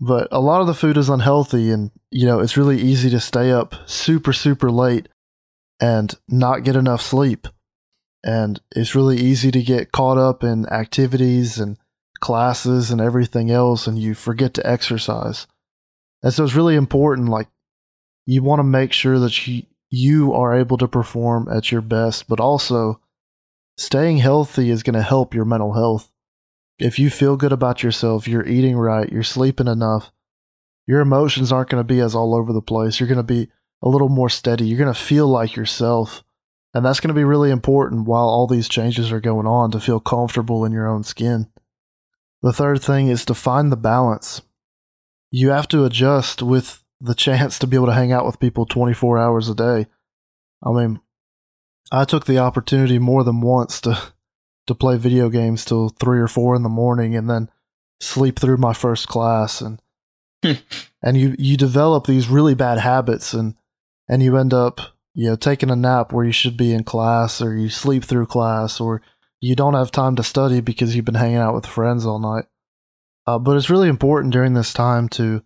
but 0.00 0.28
a 0.30 0.40
lot 0.40 0.60
of 0.60 0.66
the 0.66 0.74
food 0.74 0.96
is 0.96 1.08
unhealthy, 1.08 1.70
and 1.70 1.90
you 2.10 2.26
know 2.26 2.40
it's 2.40 2.56
really 2.56 2.80
easy 2.80 3.10
to 3.10 3.20
stay 3.20 3.50
up 3.50 3.74
super 3.86 4.32
super 4.32 4.70
late 4.70 5.08
and 5.80 6.14
not 6.28 6.62
get 6.62 6.76
enough 6.76 7.02
sleep. 7.02 7.48
And 8.24 8.60
it's 8.70 8.94
really 8.94 9.16
easy 9.16 9.50
to 9.50 9.62
get 9.62 9.90
caught 9.90 10.16
up 10.16 10.44
in 10.44 10.68
activities 10.68 11.58
and 11.58 11.76
classes 12.20 12.92
and 12.92 13.00
everything 13.00 13.50
else, 13.50 13.88
and 13.88 13.98
you 13.98 14.14
forget 14.14 14.54
to 14.54 14.66
exercise. 14.66 15.48
And 16.22 16.32
so 16.32 16.44
it's 16.44 16.54
really 16.54 16.76
important, 16.76 17.28
like, 17.28 17.48
you 18.26 18.44
want 18.44 18.60
to 18.60 18.64
make 18.64 18.92
sure 18.92 19.18
that 19.18 19.46
you, 19.48 19.64
you 19.92 20.32
are 20.32 20.54
able 20.54 20.78
to 20.78 20.88
perform 20.88 21.46
at 21.52 21.70
your 21.70 21.82
best, 21.82 22.26
but 22.26 22.40
also 22.40 22.98
staying 23.76 24.16
healthy 24.16 24.70
is 24.70 24.82
going 24.82 24.94
to 24.94 25.02
help 25.02 25.34
your 25.34 25.44
mental 25.44 25.74
health. 25.74 26.10
If 26.78 26.98
you 26.98 27.10
feel 27.10 27.36
good 27.36 27.52
about 27.52 27.82
yourself, 27.82 28.26
you're 28.26 28.46
eating 28.46 28.74
right, 28.76 29.12
you're 29.12 29.22
sleeping 29.22 29.68
enough, 29.68 30.10
your 30.86 31.00
emotions 31.00 31.52
aren't 31.52 31.68
going 31.68 31.80
to 31.80 31.94
be 31.94 32.00
as 32.00 32.14
all 32.14 32.34
over 32.34 32.54
the 32.54 32.62
place. 32.62 32.98
You're 32.98 33.08
going 33.08 33.18
to 33.18 33.22
be 33.22 33.48
a 33.82 33.88
little 33.88 34.08
more 34.08 34.30
steady. 34.30 34.64
You're 34.64 34.78
going 34.78 34.92
to 34.92 34.98
feel 34.98 35.28
like 35.28 35.56
yourself. 35.56 36.24
And 36.72 36.86
that's 36.86 37.00
going 37.00 37.08
to 37.08 37.14
be 37.14 37.24
really 37.24 37.50
important 37.50 38.06
while 38.06 38.24
all 38.24 38.46
these 38.46 38.70
changes 38.70 39.12
are 39.12 39.20
going 39.20 39.46
on 39.46 39.70
to 39.72 39.80
feel 39.80 40.00
comfortable 40.00 40.64
in 40.64 40.72
your 40.72 40.88
own 40.88 41.04
skin. 41.04 41.48
The 42.40 42.54
third 42.54 42.82
thing 42.82 43.08
is 43.08 43.26
to 43.26 43.34
find 43.34 43.70
the 43.70 43.76
balance. 43.76 44.40
You 45.30 45.50
have 45.50 45.68
to 45.68 45.84
adjust 45.84 46.42
with 46.42 46.81
the 47.02 47.14
chance 47.14 47.58
to 47.58 47.66
be 47.66 47.76
able 47.76 47.86
to 47.86 47.92
hang 47.92 48.12
out 48.12 48.24
with 48.24 48.38
people 48.38 48.64
24 48.64 49.18
hours 49.18 49.48
a 49.48 49.54
day. 49.54 49.86
I 50.62 50.70
mean, 50.70 51.00
I 51.90 52.04
took 52.04 52.26
the 52.26 52.38
opportunity 52.38 52.98
more 52.98 53.24
than 53.24 53.40
once 53.40 53.80
to 53.82 54.00
to 54.68 54.74
play 54.76 54.96
video 54.96 55.28
games 55.28 55.64
till 55.64 55.88
3 55.88 56.20
or 56.20 56.28
4 56.28 56.54
in 56.54 56.62
the 56.62 56.68
morning 56.68 57.16
and 57.16 57.28
then 57.28 57.50
sleep 58.00 58.38
through 58.38 58.58
my 58.58 58.72
first 58.72 59.08
class 59.08 59.60
and 59.60 59.82
and 61.02 61.16
you 61.16 61.34
you 61.36 61.56
develop 61.56 62.06
these 62.06 62.28
really 62.28 62.54
bad 62.54 62.78
habits 62.78 63.34
and 63.34 63.56
and 64.08 64.22
you 64.22 64.36
end 64.36 64.54
up 64.54 64.80
you 65.14 65.28
know 65.28 65.36
taking 65.36 65.70
a 65.70 65.76
nap 65.76 66.12
where 66.12 66.24
you 66.24 66.32
should 66.32 66.56
be 66.56 66.72
in 66.72 66.84
class 66.84 67.42
or 67.42 67.56
you 67.56 67.68
sleep 67.68 68.04
through 68.04 68.26
class 68.26 68.80
or 68.80 69.02
you 69.40 69.56
don't 69.56 69.74
have 69.74 69.90
time 69.90 70.14
to 70.14 70.22
study 70.22 70.60
because 70.60 70.94
you've 70.94 71.04
been 71.04 71.14
hanging 71.16 71.36
out 71.36 71.54
with 71.54 71.66
friends 71.66 72.06
all 72.06 72.20
night 72.20 72.44
uh, 73.26 73.38
but 73.38 73.56
it's 73.56 73.70
really 73.70 73.88
important 73.88 74.32
during 74.32 74.54
this 74.54 74.72
time 74.72 75.08
to 75.08 75.42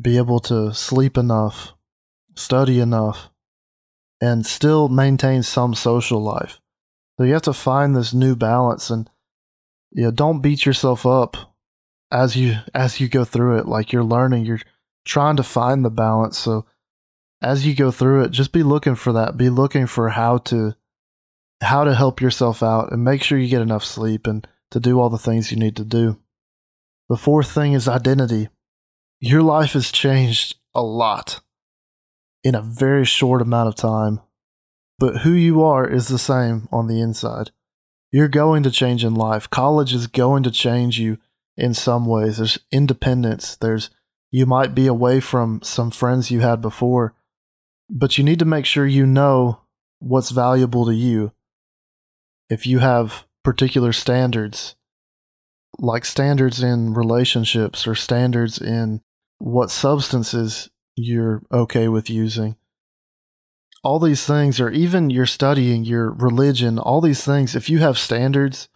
be 0.00 0.16
able 0.16 0.40
to 0.40 0.72
sleep 0.72 1.16
enough 1.16 1.74
study 2.34 2.80
enough 2.80 3.30
and 4.20 4.46
still 4.46 4.88
maintain 4.88 5.42
some 5.42 5.74
social 5.74 6.22
life 6.22 6.60
so 7.16 7.24
you 7.24 7.32
have 7.32 7.42
to 7.42 7.52
find 7.52 7.96
this 7.96 8.14
new 8.14 8.36
balance 8.36 8.90
and 8.90 9.10
you 9.90 10.04
know 10.04 10.10
don't 10.10 10.40
beat 10.40 10.64
yourself 10.64 11.04
up 11.04 11.36
as 12.12 12.36
you 12.36 12.56
as 12.74 13.00
you 13.00 13.08
go 13.08 13.24
through 13.24 13.58
it 13.58 13.66
like 13.66 13.92
you're 13.92 14.04
learning 14.04 14.44
you're 14.44 14.60
trying 15.04 15.36
to 15.36 15.42
find 15.42 15.84
the 15.84 15.90
balance 15.90 16.38
so 16.38 16.64
as 17.40 17.66
you 17.66 17.74
go 17.74 17.90
through 17.90 18.24
it, 18.24 18.30
just 18.30 18.52
be 18.52 18.62
looking 18.62 18.94
for 18.94 19.12
that. 19.12 19.36
Be 19.36 19.50
looking 19.50 19.86
for 19.86 20.10
how 20.10 20.38
to 20.38 20.74
how 21.60 21.84
to 21.84 21.94
help 21.94 22.20
yourself 22.20 22.62
out 22.62 22.92
and 22.92 23.04
make 23.04 23.22
sure 23.22 23.36
you 23.36 23.48
get 23.48 23.62
enough 23.62 23.84
sleep 23.84 24.26
and 24.26 24.46
to 24.70 24.78
do 24.78 25.00
all 25.00 25.10
the 25.10 25.18
things 25.18 25.50
you 25.50 25.58
need 25.58 25.76
to 25.76 25.84
do. 25.84 26.20
The 27.08 27.16
fourth 27.16 27.50
thing 27.50 27.72
is 27.72 27.88
identity. 27.88 28.48
Your 29.20 29.42
life 29.42 29.72
has 29.72 29.90
changed 29.90 30.56
a 30.74 30.82
lot 30.82 31.40
in 32.44 32.54
a 32.54 32.62
very 32.62 33.04
short 33.04 33.42
amount 33.42 33.68
of 33.68 33.74
time, 33.74 34.20
but 34.98 35.18
who 35.18 35.32
you 35.32 35.62
are 35.62 35.86
is 35.86 36.08
the 36.08 36.18
same 36.18 36.68
on 36.70 36.86
the 36.86 37.00
inside. 37.00 37.50
You're 38.12 38.28
going 38.28 38.62
to 38.62 38.70
change 38.70 39.04
in 39.04 39.14
life. 39.14 39.50
College 39.50 39.92
is 39.92 40.06
going 40.06 40.42
to 40.44 40.50
change 40.50 40.98
you 40.98 41.18
in 41.56 41.74
some 41.74 42.06
ways. 42.06 42.38
There's 42.38 42.58
independence. 42.70 43.56
There's 43.56 43.90
you 44.30 44.46
might 44.46 44.74
be 44.74 44.86
away 44.86 45.20
from 45.20 45.60
some 45.62 45.90
friends 45.90 46.30
you 46.30 46.40
had 46.40 46.60
before 46.60 47.14
but 47.90 48.18
you 48.18 48.24
need 48.24 48.38
to 48.38 48.44
make 48.44 48.66
sure 48.66 48.86
you 48.86 49.06
know 49.06 49.60
what's 49.98 50.30
valuable 50.30 50.84
to 50.86 50.94
you. 50.94 51.32
If 52.50 52.66
you 52.66 52.78
have 52.78 53.26
particular 53.42 53.92
standards, 53.92 54.74
like 55.78 56.04
standards 56.04 56.62
in 56.62 56.94
relationships 56.94 57.86
or 57.86 57.94
standards 57.94 58.60
in 58.60 59.00
what 59.38 59.70
substances 59.70 60.70
you're 60.96 61.42
okay 61.52 61.88
with 61.88 62.10
using, 62.10 62.56
all 63.84 63.98
these 63.98 64.26
things, 64.26 64.60
or 64.60 64.70
even 64.70 65.10
your 65.10 65.26
studying, 65.26 65.84
your 65.84 66.10
religion, 66.10 66.78
all 66.78 67.00
these 67.00 67.24
things, 67.24 67.54
if 67.54 67.70
you 67.70 67.78
have 67.78 67.98
standards, 67.98 68.68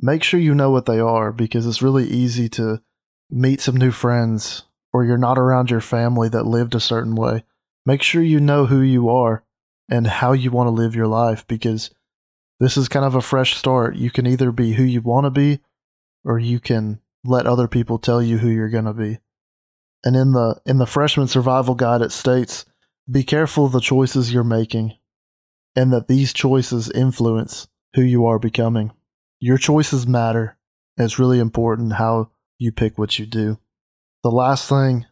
make 0.00 0.22
sure 0.22 0.40
you 0.40 0.54
know 0.54 0.70
what 0.70 0.86
they 0.86 0.98
are 0.98 1.32
because 1.32 1.66
it's 1.66 1.82
really 1.82 2.06
easy 2.06 2.48
to 2.48 2.82
meet 3.30 3.60
some 3.60 3.76
new 3.76 3.90
friends 3.90 4.64
or 4.92 5.04
you're 5.04 5.18
not 5.18 5.38
around 5.38 5.70
your 5.70 5.80
family 5.80 6.28
that 6.28 6.46
lived 6.46 6.74
a 6.74 6.80
certain 6.80 7.14
way, 7.14 7.44
make 7.84 8.02
sure 8.02 8.22
you 8.22 8.40
know 8.40 8.66
who 8.66 8.80
you 8.80 9.08
are 9.08 9.44
and 9.88 10.06
how 10.06 10.32
you 10.32 10.50
want 10.50 10.66
to 10.66 10.72
live 10.72 10.94
your 10.94 11.06
life 11.06 11.46
because 11.46 11.90
this 12.60 12.76
is 12.76 12.88
kind 12.88 13.04
of 13.04 13.14
a 13.14 13.22
fresh 13.22 13.56
start. 13.56 13.96
You 13.96 14.10
can 14.10 14.26
either 14.26 14.50
be 14.50 14.72
who 14.72 14.82
you 14.82 15.00
want 15.00 15.24
to 15.26 15.30
be 15.30 15.60
or 16.24 16.38
you 16.38 16.58
can 16.58 17.00
let 17.24 17.46
other 17.46 17.68
people 17.68 17.98
tell 17.98 18.22
you 18.22 18.38
who 18.38 18.48
you're 18.48 18.68
going 18.68 18.84
to 18.84 18.92
be. 18.92 19.18
And 20.04 20.16
in 20.16 20.32
the 20.32 20.60
in 20.64 20.78
the 20.78 20.86
freshman 20.86 21.28
survival 21.28 21.74
guide 21.74 22.02
it 22.02 22.12
states 22.12 22.64
be 23.10 23.24
careful 23.24 23.66
of 23.66 23.72
the 23.72 23.80
choices 23.80 24.32
you're 24.32 24.44
making 24.44 24.94
and 25.74 25.92
that 25.92 26.08
these 26.08 26.32
choices 26.32 26.90
influence 26.90 27.68
who 27.94 28.02
you 28.02 28.26
are 28.26 28.38
becoming. 28.38 28.92
Your 29.40 29.58
choices 29.58 30.06
matter. 30.06 30.56
It's 30.96 31.18
really 31.18 31.38
important 31.38 31.94
how 31.94 32.30
you 32.58 32.72
pick 32.72 32.98
what 32.98 33.18
you 33.18 33.26
do. 33.26 33.58
The 34.24 34.30
last 34.30 34.68
thing, 34.68 35.06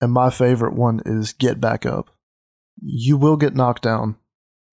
and 0.00 0.10
my 0.12 0.30
favorite 0.30 0.74
one, 0.74 1.02
is 1.04 1.34
get 1.34 1.60
back 1.60 1.84
up. 1.84 2.10
You 2.80 3.18
will 3.18 3.36
get 3.36 3.54
knocked 3.54 3.82
down. 3.82 4.16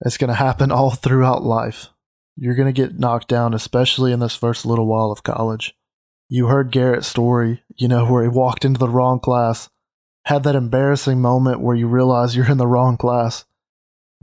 It's 0.01 0.17
going 0.17 0.29
to 0.29 0.33
happen 0.33 0.71
all 0.73 0.91
throughout 0.91 1.43
life. 1.43 1.89
You're 2.37 2.55
going 2.55 2.73
to 2.73 2.81
get 2.81 2.97
knocked 2.97 3.27
down, 3.27 3.53
especially 3.53 4.13
in 4.13 4.19
this 4.19 4.35
first 4.35 4.65
little 4.65 4.87
while 4.87 5.11
of 5.11 5.23
college. 5.23 5.75
You 6.29 6.47
heard 6.47 6.71
Garrett's 6.71 7.07
story, 7.07 7.63
you 7.75 7.87
know, 7.87 8.05
where 8.05 8.23
he 8.23 8.29
walked 8.29 8.65
into 8.65 8.79
the 8.79 8.89
wrong 8.89 9.19
class, 9.19 9.69
had 10.25 10.43
that 10.43 10.55
embarrassing 10.55 11.21
moment 11.21 11.61
where 11.61 11.75
you 11.75 11.87
realize 11.87 12.35
you're 12.35 12.51
in 12.51 12.57
the 12.57 12.67
wrong 12.67 12.97
class, 12.97 13.45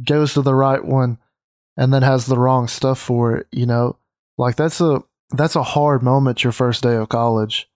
goes 0.02 0.34
to 0.34 0.42
the 0.42 0.54
right 0.54 0.84
one, 0.84 1.18
and 1.76 1.92
then 1.92 2.02
has 2.02 2.26
the 2.26 2.38
wrong 2.38 2.68
stuff 2.68 2.98
for 2.98 3.36
it, 3.36 3.46
you 3.50 3.66
know. 3.66 3.96
Like 4.36 4.56
that's 4.56 4.80
a 4.80 5.02
that's 5.30 5.56
a 5.56 5.62
hard 5.62 6.02
moment 6.02 6.44
your 6.44 6.52
first 6.52 6.82
day 6.82 6.94
of 6.94 7.08
college. 7.08 7.68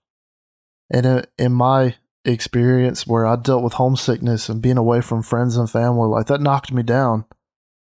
And 0.90 1.26
in 1.38 1.52
my 1.52 1.96
experience 2.24 3.06
where 3.06 3.26
I 3.26 3.36
dealt 3.36 3.62
with 3.62 3.74
homesickness 3.74 4.48
and 4.48 4.62
being 4.62 4.78
away 4.78 5.00
from 5.00 5.22
friends 5.22 5.56
and 5.56 5.70
family, 5.70 6.08
like 6.08 6.26
that 6.26 6.40
knocked 6.40 6.72
me 6.72 6.82
down. 6.82 7.24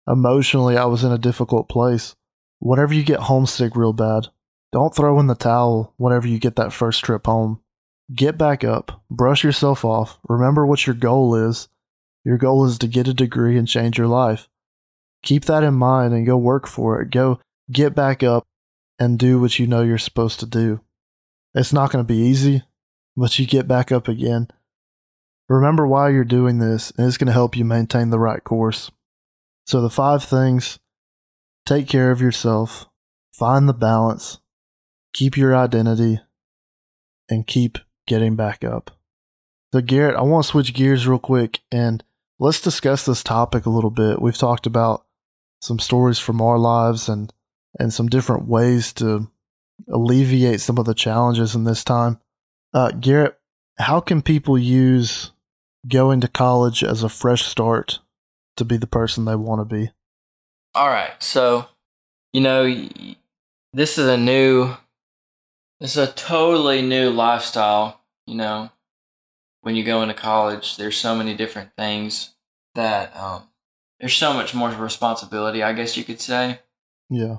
Emotionally, 0.07 0.77
I 0.77 0.85
was 0.85 1.03
in 1.03 1.11
a 1.11 1.17
difficult 1.17 1.69
place. 1.69 2.15
Whenever 2.59 2.93
you 2.93 3.03
get 3.03 3.21
homesick 3.21 3.75
real 3.75 3.93
bad, 3.93 4.27
don't 4.71 4.95
throw 4.95 5.19
in 5.19 5.27
the 5.27 5.35
towel 5.35 5.93
whenever 5.97 6.27
you 6.27 6.39
get 6.39 6.55
that 6.57 6.73
first 6.73 7.03
trip 7.03 7.25
home. 7.25 7.61
Get 8.13 8.37
back 8.37 8.63
up, 8.63 9.03
brush 9.09 9.43
yourself 9.43 9.85
off, 9.85 10.19
remember 10.27 10.65
what 10.65 10.87
your 10.87 10.95
goal 10.95 11.35
is. 11.35 11.67
Your 12.25 12.37
goal 12.37 12.65
is 12.65 12.77
to 12.79 12.87
get 12.87 13.07
a 13.07 13.13
degree 13.13 13.57
and 13.57 13.67
change 13.67 13.97
your 13.97 14.07
life. 14.07 14.47
Keep 15.23 15.45
that 15.45 15.63
in 15.63 15.73
mind 15.73 16.13
and 16.13 16.25
go 16.25 16.37
work 16.37 16.67
for 16.67 17.01
it. 17.01 17.11
Go 17.11 17.39
get 17.71 17.95
back 17.95 18.23
up 18.23 18.45
and 18.97 19.17
do 19.17 19.39
what 19.39 19.59
you 19.59 19.67
know 19.67 19.83
you're 19.83 19.97
supposed 19.97 20.39
to 20.39 20.45
do. 20.45 20.81
It's 21.53 21.73
not 21.73 21.91
going 21.91 22.03
to 22.03 22.07
be 22.07 22.17
easy 22.19 22.63
but 23.19 23.37
you 23.37 23.45
get 23.45 23.67
back 23.67 23.91
up 23.91 24.07
again. 24.07 24.47
Remember 25.49 25.85
why 25.85 26.09
you're 26.09 26.23
doing 26.23 26.59
this, 26.59 26.91
and 26.91 27.07
it's 27.07 27.17
going 27.17 27.27
to 27.27 27.33
help 27.33 27.57
you 27.57 27.65
maintain 27.65 28.09
the 28.09 28.19
right 28.19 28.43
course. 28.43 28.91
So, 29.65 29.81
the 29.81 29.89
five 29.89 30.23
things 30.23 30.79
take 31.65 31.87
care 31.87 32.11
of 32.11 32.21
yourself, 32.21 32.87
find 33.33 33.67
the 33.67 33.73
balance, 33.73 34.39
keep 35.13 35.37
your 35.37 35.55
identity, 35.55 36.19
and 37.29 37.47
keep 37.47 37.77
getting 38.07 38.35
back 38.35 38.63
up. 38.63 38.91
So, 39.73 39.81
Garrett, 39.81 40.15
I 40.15 40.21
want 40.21 40.45
to 40.45 40.49
switch 40.49 40.73
gears 40.73 41.07
real 41.07 41.19
quick 41.19 41.59
and 41.71 42.03
let's 42.39 42.61
discuss 42.61 43.05
this 43.05 43.23
topic 43.23 43.65
a 43.65 43.69
little 43.69 43.91
bit. 43.91 44.21
We've 44.21 44.37
talked 44.37 44.65
about 44.65 45.05
some 45.61 45.77
stories 45.77 46.17
from 46.17 46.41
our 46.41 46.57
lives 46.57 47.09
and 47.09 47.31
and 47.79 47.93
some 47.93 48.07
different 48.07 48.47
ways 48.47 48.93
to 48.93 49.29
alleviate 49.87 50.59
some 50.61 50.77
of 50.77 50.85
the 50.85 50.95
challenges 50.95 51.53
in 51.53 51.65
this 51.65 51.83
time. 51.83 52.19
Uh, 52.73 52.91
Garrett, 52.91 53.37
how 53.77 53.99
can 53.99 54.21
people 54.21 54.57
use 54.57 55.31
going 55.87 56.21
to 56.21 56.27
college 56.27 56.83
as 56.83 57.03
a 57.03 57.09
fresh 57.09 57.43
start 57.43 57.99
to 58.57 58.65
be 58.65 58.77
the 58.77 58.87
person 58.87 59.25
they 59.25 59.35
want 59.35 59.61
to 59.61 59.65
be? 59.65 59.91
All 60.75 60.87
right. 60.87 61.11
So, 61.21 61.67
you 62.33 62.41
know, 62.41 62.89
this 63.73 63.97
is 63.97 64.07
a 64.07 64.17
new, 64.17 64.75
is 65.79 65.97
a 65.97 66.07
totally 66.07 66.81
new 66.81 67.09
lifestyle. 67.09 68.01
You 68.25 68.35
know, 68.35 68.69
when 69.61 69.75
you 69.75 69.83
go 69.83 70.01
into 70.01 70.13
college, 70.13 70.77
there's 70.77 70.97
so 70.97 71.15
many 71.15 71.35
different 71.35 71.71
things 71.77 72.35
that, 72.75 73.15
um, 73.15 73.43
there's 73.99 74.15
so 74.15 74.33
much 74.33 74.53
more 74.53 74.69
responsibility, 74.69 75.61
I 75.61 75.73
guess 75.73 75.97
you 75.97 76.03
could 76.03 76.21
say. 76.21 76.59
Yeah. 77.09 77.37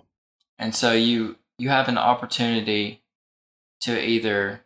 And 0.59 0.75
so 0.75 0.93
you, 0.93 1.37
you 1.59 1.71
have 1.71 1.89
an 1.89 1.97
opportunity 1.97 3.03
to 3.83 3.99
either 3.99 4.63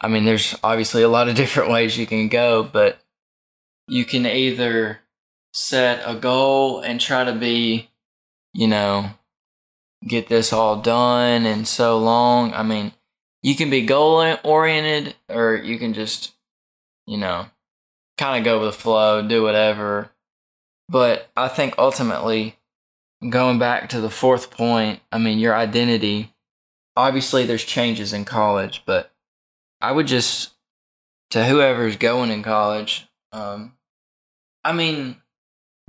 I 0.00 0.08
mean, 0.08 0.24
there's 0.24 0.54
obviously 0.62 1.02
a 1.02 1.08
lot 1.08 1.28
of 1.28 1.34
different 1.36 1.70
ways 1.70 1.98
you 1.98 2.06
can 2.06 2.28
go, 2.28 2.62
but 2.62 3.00
you 3.86 4.04
can 4.04 4.26
either 4.26 5.00
set 5.52 6.02
a 6.04 6.14
goal 6.14 6.80
and 6.80 7.00
try 7.00 7.24
to 7.24 7.32
be, 7.32 7.90
you 8.52 8.68
know, 8.68 9.10
get 10.06 10.28
this 10.28 10.52
all 10.52 10.76
done 10.80 11.46
in 11.46 11.64
so 11.64 11.98
long. 11.98 12.52
I 12.52 12.62
mean, 12.62 12.92
you 13.48 13.54
can 13.54 13.70
be 13.70 13.80
goal 13.80 14.36
oriented 14.44 15.14
or 15.30 15.56
you 15.56 15.78
can 15.78 15.94
just, 15.94 16.34
you 17.06 17.16
know, 17.16 17.46
kind 18.18 18.38
of 18.38 18.44
go 18.44 18.60
with 18.60 18.74
the 18.74 18.78
flow, 18.78 19.26
do 19.26 19.42
whatever. 19.42 20.10
But 20.86 21.30
I 21.34 21.48
think 21.48 21.74
ultimately, 21.78 22.58
going 23.26 23.58
back 23.58 23.88
to 23.88 24.02
the 24.02 24.10
fourth 24.10 24.50
point, 24.50 25.00
I 25.10 25.16
mean, 25.16 25.38
your 25.38 25.56
identity, 25.56 26.34
obviously, 26.94 27.46
there's 27.46 27.64
changes 27.64 28.12
in 28.12 28.26
college, 28.26 28.82
but 28.84 29.12
I 29.80 29.92
would 29.92 30.06
just 30.06 30.52
to 31.30 31.46
whoever's 31.46 31.96
going 31.96 32.30
in 32.30 32.42
college. 32.42 33.08
Um, 33.32 33.72
I 34.62 34.74
mean, 34.74 35.22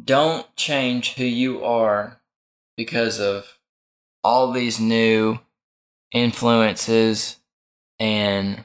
don't 0.02 0.48
change 0.56 1.16
who 1.16 1.26
you 1.26 1.66
are 1.66 2.22
because 2.78 3.20
of 3.20 3.60
all 4.24 4.54
these 4.54 4.80
new 4.80 5.40
influences 6.14 7.39
and 8.00 8.64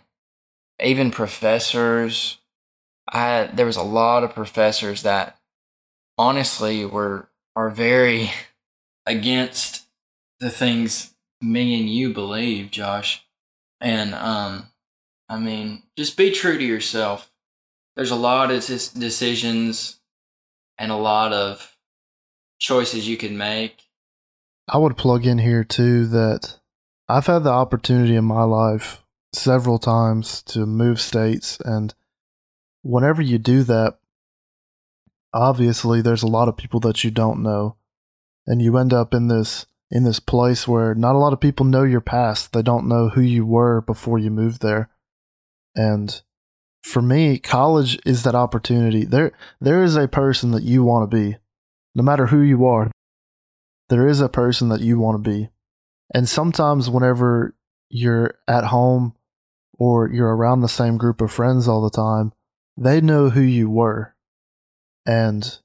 even 0.83 1.11
professors. 1.11 2.39
I 3.13 3.51
there 3.53 3.67
was 3.67 3.77
a 3.77 3.83
lot 3.83 4.25
of 4.25 4.35
professors 4.35 5.03
that 5.03 5.39
honestly 6.17 6.85
were 6.85 7.29
are 7.57 7.71
very 7.71 8.31
against 9.07 9.87
the 10.41 10.51
things 10.51 11.15
me 11.41 11.79
and 11.79 11.89
you 11.89 12.13
believe, 12.13 12.71
Josh. 12.71 13.25
And 13.81 14.15
um 14.15 14.69
I 15.29 15.39
mean, 15.39 15.83
just 15.97 16.17
be 16.17 16.31
true 16.31 16.59
to 16.59 16.65
yourself. 16.65 17.31
There's 17.97 18.11
a 18.11 18.17
lot 18.17 18.51
of 18.51 18.65
decisions 18.67 20.01
and 20.79 20.91
a 20.91 20.97
lot 20.97 21.33
of 21.33 21.77
choices 22.59 23.09
you 23.09 23.17
can 23.17 23.37
make. 23.37 23.83
I 24.69 24.79
would 24.79 24.97
plug 24.97 25.27
in 25.27 25.39
here 25.39 25.65
too 25.65 26.07
that 26.07 26.59
I've 27.09 27.27
had 27.27 27.45
the 27.45 27.51
opportunity 27.51 28.17
in 28.17 28.25
my 28.25 28.45
life 28.45 29.04
several 29.35 29.79
times 29.79 30.43
to 30.43 30.67
move 30.67 31.01
states 31.01 31.59
and 31.65 31.95
whenever 32.83 33.23
you 33.23 33.39
do 33.39 33.63
that 33.63 33.99
obviously 35.33 36.01
there's 36.01 36.23
a 36.23 36.29
lot 36.29 36.49
of 36.49 36.57
people 36.57 36.81
that 36.81 37.03
you 37.03 37.11
don't 37.11 37.43
know 37.43 37.77
and 38.47 38.63
you 38.63 38.77
end 38.77 38.93
up 38.93 39.13
in 39.15 39.29
this 39.29 39.67
in 39.91 40.05
this 40.05 40.21
place 40.21 40.67
where 40.67 40.95
not 40.95 41.15
a 41.15 41.19
lot 41.19 41.33
of 41.33 41.41
people 41.41 41.67
know 41.67 41.83
your 41.83 42.01
past 42.01 42.53
they 42.53 42.63
don't 42.63 42.89
know 42.89 43.09
who 43.09 43.21
you 43.21 43.45
were 43.45 43.81
before 43.81 44.19
you 44.19 44.31
moved 44.31 44.63
there 44.63 44.89
and 45.75 46.23
for 46.85 47.01
me, 47.01 47.39
college 47.39 47.99
is 48.05 48.23
that 48.23 48.35
opportunity. 48.35 49.05
There 49.05 49.33
there 49.59 49.83
is 49.83 49.97
a 49.97 50.07
person 50.07 50.51
that 50.51 50.63
you 50.63 50.85
want 50.85 51.11
to 51.11 51.17
be. 51.17 51.37
No 51.95 52.03
matter 52.03 52.27
who 52.27 52.41
you 52.41 52.67
are, 52.67 52.91
there 53.89 54.07
is 54.07 54.21
a 54.21 54.29
person 54.29 54.69
that 54.69 54.83
you 54.83 54.99
want 54.99 55.25
to 55.25 55.31
be. 55.31 55.49
And 56.13 56.29
sometimes 56.29 56.91
whenever 56.91 57.55
you're 57.89 58.35
at 58.47 58.65
home 58.65 59.15
or 59.79 60.11
you're 60.11 60.35
around 60.35 60.61
the 60.61 60.69
same 60.69 60.97
group 60.97 61.21
of 61.21 61.33
friends 61.33 61.69
all 61.69 61.83
the 61.83 61.91
time, 61.91 62.33
they 62.77 63.01
know 63.01 63.31
who 63.31 63.41
you 63.41 63.69
were. 63.71 64.15
And 65.07 65.59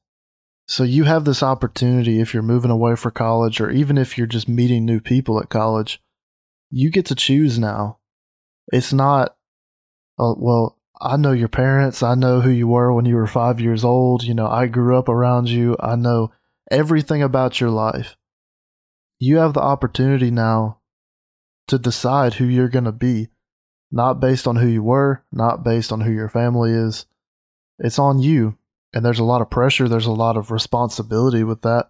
so 0.67 0.83
you 0.83 1.05
have 1.05 1.25
this 1.25 1.41
opportunity 1.41 2.19
if 2.19 2.33
you're 2.33 2.43
moving 2.43 2.71
away 2.71 2.95
for 2.95 3.11
college 3.11 3.59
or 3.61 3.71
even 3.71 3.97
if 3.97 4.17
you're 4.17 4.27
just 4.27 4.47
meeting 4.47 4.85
new 4.85 4.99
people 4.99 5.39
at 5.39 5.49
college, 5.49 6.01
you 6.69 6.91
get 6.91 7.05
to 7.07 7.15
choose 7.15 7.57
now. 7.57 7.97
It's 8.71 8.93
not 8.93 9.35
oh, 10.19 10.35
well, 10.37 10.77
I 11.01 11.15
know 11.17 11.31
your 11.31 11.47
parents. 11.47 12.03
I 12.03 12.13
know 12.13 12.41
who 12.41 12.49
you 12.49 12.67
were 12.67 12.93
when 12.93 13.05
you 13.05 13.15
were 13.15 13.27
five 13.27 13.59
years 13.59 13.83
old. 13.83 14.23
You 14.23 14.33
know, 14.33 14.47
I 14.47 14.67
grew 14.67 14.97
up 14.97 15.07
around 15.07 15.49
you. 15.49 15.77
I 15.79 15.95
know 15.95 16.31
everything 16.69 17.23
about 17.23 17.61
your 17.61 17.69
life. 17.69 18.17
You 19.17 19.37
have 19.37 19.53
the 19.53 19.61
opportunity 19.61 20.29
now 20.29 20.79
to 21.67 21.79
decide 21.79 22.35
who 22.35 22.45
you're 22.45 22.69
going 22.69 22.85
to 22.85 22.91
be, 22.91 23.29
not 23.91 24.19
based 24.19 24.47
on 24.47 24.55
who 24.55 24.67
you 24.67 24.83
were, 24.83 25.23
not 25.31 25.63
based 25.63 25.91
on 25.91 26.01
who 26.01 26.11
your 26.11 26.29
family 26.29 26.71
is. 26.71 27.05
It's 27.79 27.99
on 27.99 28.19
you. 28.19 28.57
And 28.93 29.05
there's 29.05 29.19
a 29.19 29.23
lot 29.23 29.41
of 29.41 29.49
pressure, 29.49 29.87
there's 29.87 30.05
a 30.05 30.11
lot 30.11 30.37
of 30.37 30.51
responsibility 30.51 31.43
with 31.43 31.61
that. 31.61 31.89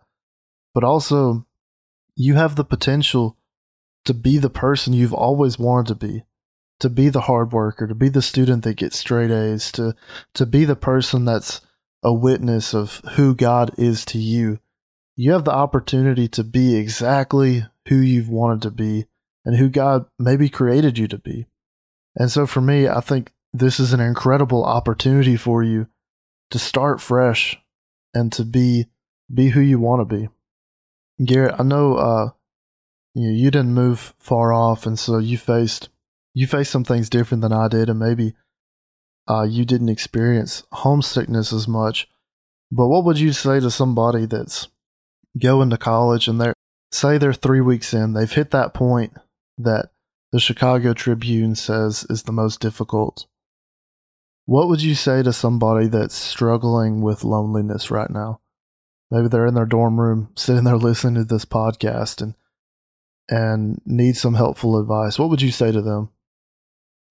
But 0.73 0.83
also, 0.83 1.45
you 2.15 2.35
have 2.35 2.55
the 2.55 2.65
potential 2.65 3.37
to 4.05 4.13
be 4.13 4.37
the 4.37 4.49
person 4.49 4.93
you've 4.93 5.13
always 5.13 5.57
wanted 5.57 5.87
to 5.87 5.95
be 5.95 6.23
to 6.79 6.89
be 6.89 7.09
the 7.09 7.21
hard 7.21 7.51
worker, 7.51 7.87
to 7.87 7.95
be 7.95 8.09
the 8.09 8.21
student 8.21 8.63
that 8.63 8.77
gets 8.77 8.97
straight 8.97 9.31
A's, 9.31 9.71
to 9.73 9.95
to 10.33 10.45
be 10.45 10.65
the 10.65 10.75
person 10.75 11.25
that's 11.25 11.61
a 12.03 12.13
witness 12.13 12.73
of 12.73 13.01
who 13.13 13.35
God 13.35 13.71
is 13.77 14.05
to 14.05 14.17
you. 14.17 14.59
You 15.15 15.33
have 15.33 15.43
the 15.43 15.53
opportunity 15.53 16.27
to 16.29 16.43
be 16.43 16.75
exactly 16.75 17.65
who 17.89 17.97
you've 17.97 18.29
wanted 18.29 18.61
to 18.61 18.71
be 18.71 19.05
and 19.45 19.57
who 19.57 19.69
God 19.69 20.05
maybe 20.17 20.47
created 20.47 20.97
you 20.97 21.07
to 21.09 21.17
be. 21.17 21.47
And 22.15 22.31
so 22.31 22.45
for 22.45 22.61
me, 22.61 22.87
I 22.87 23.01
think 23.01 23.31
this 23.53 23.79
is 23.79 23.93
an 23.93 23.99
incredible 23.99 24.63
opportunity 24.63 25.35
for 25.35 25.63
you 25.63 25.87
to 26.51 26.59
start 26.59 27.01
fresh 27.01 27.57
and 28.13 28.31
to 28.33 28.43
be 28.43 28.87
be 29.33 29.49
who 29.49 29.61
you 29.61 29.79
want 29.79 30.07
to 30.07 30.17
be. 30.17 30.29
Garrett, 31.23 31.55
I 31.59 31.63
know 31.63 31.95
uh 31.95 32.29
you, 33.13 33.29
you 33.29 33.51
didn't 33.51 33.73
move 33.73 34.13
far 34.19 34.53
off 34.53 34.85
and 34.85 34.97
so 34.97 35.17
you 35.17 35.37
faced 35.37 35.89
you 36.33 36.47
faced 36.47 36.71
some 36.71 36.83
things 36.83 37.09
different 37.09 37.41
than 37.41 37.53
I 37.53 37.67
did 37.67 37.89
and 37.89 37.99
maybe 37.99 38.33
uh 39.27 39.43
you 39.43 39.65
didn't 39.65 39.89
experience 39.89 40.63
homesickness 40.71 41.53
as 41.53 41.67
much. 41.67 42.07
But 42.71 42.87
what 42.87 43.03
would 43.05 43.19
you 43.19 43.33
say 43.33 43.59
to 43.59 43.71
somebody 43.71 44.25
that's 44.25 44.67
going 45.39 45.69
to 45.71 45.77
college 45.77 46.27
and 46.27 46.39
they're 46.39 46.53
say 46.91 47.17
they're 47.17 47.33
3 47.33 47.61
weeks 47.61 47.93
in, 47.93 48.13
they've 48.13 48.31
hit 48.31 48.51
that 48.51 48.73
point 48.73 49.13
that 49.59 49.91
the 50.31 50.39
Chicago 50.39 50.93
Tribune 50.93 51.55
says 51.55 52.05
is 52.09 52.23
the 52.23 52.31
most 52.31 52.59
difficult. 52.59 53.25
What 54.45 54.67
would 54.67 54.81
you 54.81 54.95
say 54.95 55.23
to 55.23 55.33
somebody 55.33 55.87
that's 55.87 56.15
struggling 56.15 57.01
with 57.01 57.23
loneliness 57.23 57.91
right 57.91 58.09
now? 58.09 58.41
Maybe 59.11 59.27
they're 59.27 59.45
in 59.45 59.53
their 59.53 59.65
dorm 59.65 59.99
room, 59.99 60.29
sitting 60.35 60.63
there 60.63 60.77
listening 60.77 61.15
to 61.15 61.23
this 61.23 61.45
podcast 61.45 62.21
and 62.21 62.35
and 63.31 63.79
need 63.85 64.17
some 64.17 64.33
helpful 64.33 64.79
advice. 64.79 65.19
What 65.19 65.29
would 65.29 65.41
you 65.41 65.51
say 65.51 65.71
to 65.71 65.83
them? 65.83 66.09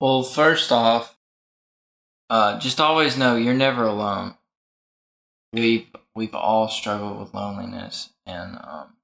Well, 0.00 0.24
first 0.24 0.72
off, 0.72 1.16
uh, 2.28 2.58
just 2.58 2.80
always 2.80 3.16
know 3.16 3.36
you're 3.36 3.54
never 3.54 3.84
alone. 3.84 4.34
We've 5.52 5.86
we've 6.16 6.34
all 6.34 6.68
struggled 6.68 7.20
with 7.20 7.34
loneliness, 7.34 8.10
and 8.26 8.56
um, 8.56 8.96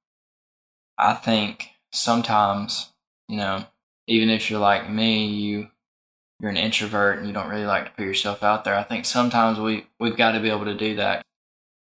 I 0.98 1.14
think 1.14 1.70
sometimes 1.92 2.90
you 3.28 3.36
know, 3.36 3.64
even 4.06 4.30
if 4.30 4.50
you're 4.50 4.60
like 4.60 4.90
me, 4.90 5.26
you 5.26 5.68
you're 6.40 6.50
an 6.50 6.56
introvert 6.56 7.18
and 7.18 7.26
you 7.26 7.32
don't 7.32 7.48
really 7.48 7.64
like 7.64 7.86
to 7.86 7.90
put 7.92 8.04
yourself 8.04 8.42
out 8.42 8.64
there. 8.64 8.74
I 8.74 8.82
think 8.82 9.04
sometimes 9.04 9.58
we 9.58 9.86
we've 9.98 10.16
got 10.16 10.32
to 10.32 10.40
be 10.40 10.50
able 10.50 10.64
to 10.64 10.74
do 10.74 10.96
that. 10.96 11.24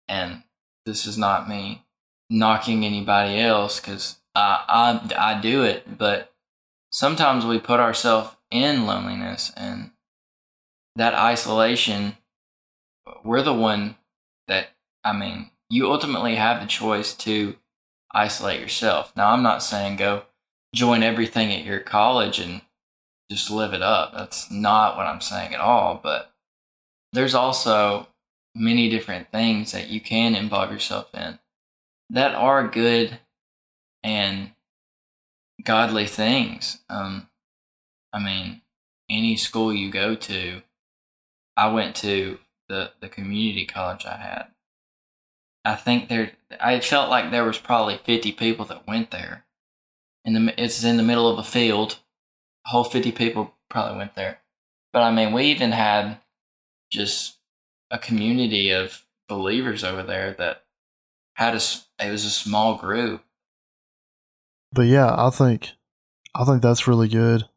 And 0.08 0.44
this 0.86 1.06
is 1.06 1.18
not 1.18 1.50
me 1.50 1.84
knocking 2.30 2.86
anybody 2.86 3.40
else 3.40 3.80
because 3.80 4.20
I, 4.34 4.64
I 4.68 5.34
I 5.36 5.42
do 5.42 5.64
it, 5.64 5.98
but 5.98 6.34
sometimes 6.92 7.46
we 7.46 7.60
put 7.60 7.80
ourselves 7.80 8.36
in 8.52 8.86
loneliness 8.86 9.52
and 9.56 9.92
that 10.96 11.14
isolation. 11.14 12.18
We're 13.24 13.42
the 13.42 13.54
one 13.54 13.96
that 14.48 14.70
I 15.04 15.14
mean. 15.14 15.52
You 15.70 15.92
ultimately 15.92 16.36
have 16.36 16.62
the 16.62 16.68
choice 16.68 17.14
to 17.16 17.56
isolate 18.12 18.62
yourself. 18.62 19.12
Now, 19.16 19.32
I'm 19.32 19.42
not 19.42 19.64
saying 19.64 19.96
go 19.98 20.24
join 20.76 21.02
everything 21.02 21.54
at 21.54 21.64
your 21.64 21.80
college 21.80 22.38
and 22.38 22.62
just 23.32 23.50
live 23.50 23.74
it 23.74 23.82
up. 23.82 24.14
That's 24.14 24.52
not 24.52 24.98
what 24.98 25.08
I'm 25.08 25.22
saying 25.22 25.54
at 25.54 25.62
all. 25.62 26.00
But 26.04 26.32
there's 27.14 27.34
also 27.34 28.08
many 28.54 28.90
different 28.90 29.32
things 29.32 29.72
that 29.72 29.88
you 29.88 30.02
can 30.02 30.36
involve 30.36 30.72
yourself 30.72 31.08
in 31.14 31.40
that 32.10 32.36
are 32.36 32.68
good 32.68 33.20
and 34.04 34.52
godly 35.64 36.06
things. 36.06 36.80
Um, 36.90 37.30
I 38.14 38.20
mean, 38.20 38.62
any 39.10 39.36
school 39.38 39.74
you 39.74 39.90
go 39.90 40.16
to, 40.16 40.62
I 41.58 41.72
went 41.72 41.96
to 41.98 42.40
the, 42.68 42.92
the 43.02 43.10
community 43.10 43.66
college 43.66 44.06
I 44.06 44.18
had. 44.18 44.48
I 45.64 45.76
think 45.76 46.10
there, 46.10 46.34
I 46.60 46.80
felt 46.80 47.10
like 47.10 47.32
there 47.32 47.46
was 47.46 47.58
probably 47.58 47.98
50 48.04 48.34
people 48.34 48.66
that 48.66 48.86
went 48.86 49.12
there 49.12 49.46
in 50.26 50.34
the 50.34 50.62
it's 50.62 50.84
in 50.84 50.98
the 50.98 51.04
middle 51.04 51.28
of 51.30 51.40
a 51.40 51.44
field. 51.44 52.00
A 52.66 52.70
whole 52.70 52.84
fifty 52.84 53.12
people 53.12 53.54
probably 53.70 53.98
went 53.98 54.16
there. 54.16 54.40
But 54.92 55.04
I 55.04 55.12
mean, 55.12 55.34
we 55.34 55.46
even 55.46 55.72
had 55.72 56.18
just 56.92 57.38
a 57.92 58.00
community 58.00 58.72
of 58.72 59.06
believers 59.28 59.84
over 59.84 60.04
there 60.04 60.34
that 60.34 60.64
had 61.36 61.54
a 61.54 61.60
it 62.04 62.12
was 62.12 62.26
a 62.26 62.32
small 62.32 62.76
group. 62.76 63.24
But 64.72 64.88
yeah, 64.88 65.14
I 65.16 65.30
think 65.30 65.72
I 66.34 66.44
think 66.44 66.62
that's 66.62 66.88
really 66.88 67.08
good. 67.08 67.48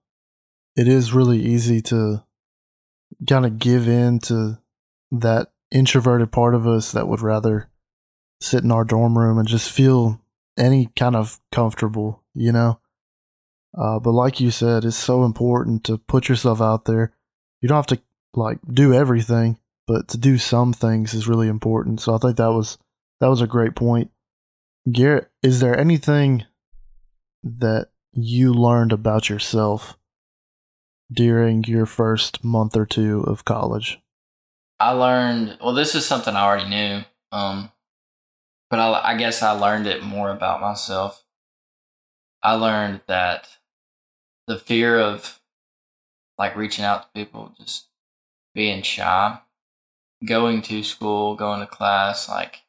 It 0.77 0.87
is 0.87 1.13
really 1.13 1.41
easy 1.41 1.81
to 1.83 2.23
kind 3.29 3.47
of 3.47 3.59
give 3.59 3.89
in 3.89 4.21
to 4.21 4.59
that 5.11 5.53
introverted 5.71 6.31
part 6.31 6.55
of 6.55 6.67
us 6.67 6.93
that 6.93 7.09
would 7.09 7.21
rather 7.21 7.69
sit 8.41 8.63
in 8.63 8.71
our 8.71 8.85
dorm 8.85 9.19
room 9.19 9.39
and 9.39 9.49
just 9.49 9.71
feel 9.71 10.21
any 10.57 10.91
kind 10.97 11.17
of 11.17 11.41
comfortable, 11.51 12.23
you 12.39 12.53
know? 12.53 12.81
Uh, 13.77 13.99
but 13.99 14.13
like 14.13 14.41
you 14.41 14.51
said, 14.51 14.85
it's 14.85 14.97
so 14.97 15.25
important 15.25 15.85
to 15.85 15.99
put 15.99 16.29
yourself 16.29 16.61
out 16.61 16.87
there. 16.87 17.13
You 17.61 17.69
don't 17.69 17.77
have 17.77 17.87
to 17.87 18.01
like 18.35 18.59
do 18.73 18.95
everything, 18.95 19.59
but 19.87 20.09
to 20.09 20.19
do 20.19 20.39
some 20.39 20.73
things 20.73 21.15
is 21.15 21.29
really 21.29 21.49
important. 21.49 22.01
So 22.01 22.15
I 22.15 22.19
think 22.19 22.37
that 22.37 22.53
was 22.53 22.79
that 23.21 23.29
was 23.29 23.41
a 23.41 23.47
great 23.47 23.75
point. 23.75 24.11
Garrett, 24.91 25.31
is 25.43 25.61
there 25.61 25.79
anything 25.79 26.45
that 27.43 27.89
you 28.13 28.53
learned 28.55 28.93
about 28.93 29.29
yourself 29.29 29.99
during 31.13 31.65
your 31.65 31.87
first 31.87 32.43
month 32.43 32.77
or 32.77 32.87
two 32.87 33.21
of 33.27 33.45
college? 33.45 34.01
I 34.81 34.93
learned 34.93 35.59
well 35.61 35.75
this 35.75 35.95
is 35.95 36.07
something 36.07 36.35
I 36.35 36.45
already 36.45 36.69
knew. 36.69 37.05
Um 37.33 37.71
but 38.71 38.81
I, 38.81 39.13
I 39.13 39.17
guess 39.17 39.43
I 39.43 39.53
learned 39.53 39.87
it 39.87 40.03
more 40.03 40.31
about 40.31 40.61
myself. 40.61 41.25
I 42.43 42.55
learned 42.55 43.01
that 43.07 43.59
the 44.47 44.59
fear 44.59 44.99
of 44.99 45.41
like 46.39 46.57
reaching 46.57 46.85
out 46.85 47.03
to 47.03 47.09
people, 47.15 47.53
just 47.59 47.89
being 48.55 48.83
shy, 48.83 49.39
going 50.25 50.63
to 50.63 50.83
school, 50.83 51.35
going 51.35 51.61
to 51.61 51.67
class, 51.67 52.29
like 52.29 52.63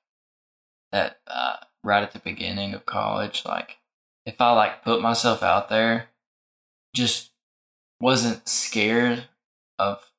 that 0.91 1.19
uh, 1.27 1.57
right 1.83 2.03
at 2.03 2.11
the 2.11 2.19
beginning 2.19 2.73
of 2.73 2.85
college, 2.85 3.43
like 3.45 3.77
if 4.25 4.41
I 4.41 4.51
like 4.51 4.83
put 4.83 5.01
myself 5.01 5.43
out 5.43 5.69
there, 5.69 6.07
just 6.95 7.31
wasn't 8.01 8.47
scared 8.47 9.25
of 9.77 10.11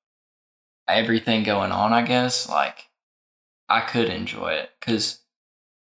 everything 0.88 1.42
going 1.42 1.72
on, 1.72 1.92
I 1.92 2.02
guess, 2.02 2.48
like 2.48 2.88
I 3.68 3.80
could 3.80 4.08
enjoy 4.08 4.52
it 4.52 4.70
because 4.78 5.20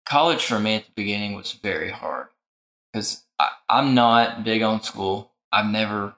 college 0.06 0.44
for 0.46 0.60
me 0.60 0.76
at 0.76 0.86
the 0.86 0.92
beginning 0.96 1.34
was 1.34 1.54
very 1.54 1.92
hard 1.92 2.28
because 2.92 3.24
I'm 3.70 3.94
not 3.94 4.44
big 4.44 4.62
on 4.62 4.84
school. 4.84 5.32
I've 5.52 5.72
never 5.72 6.16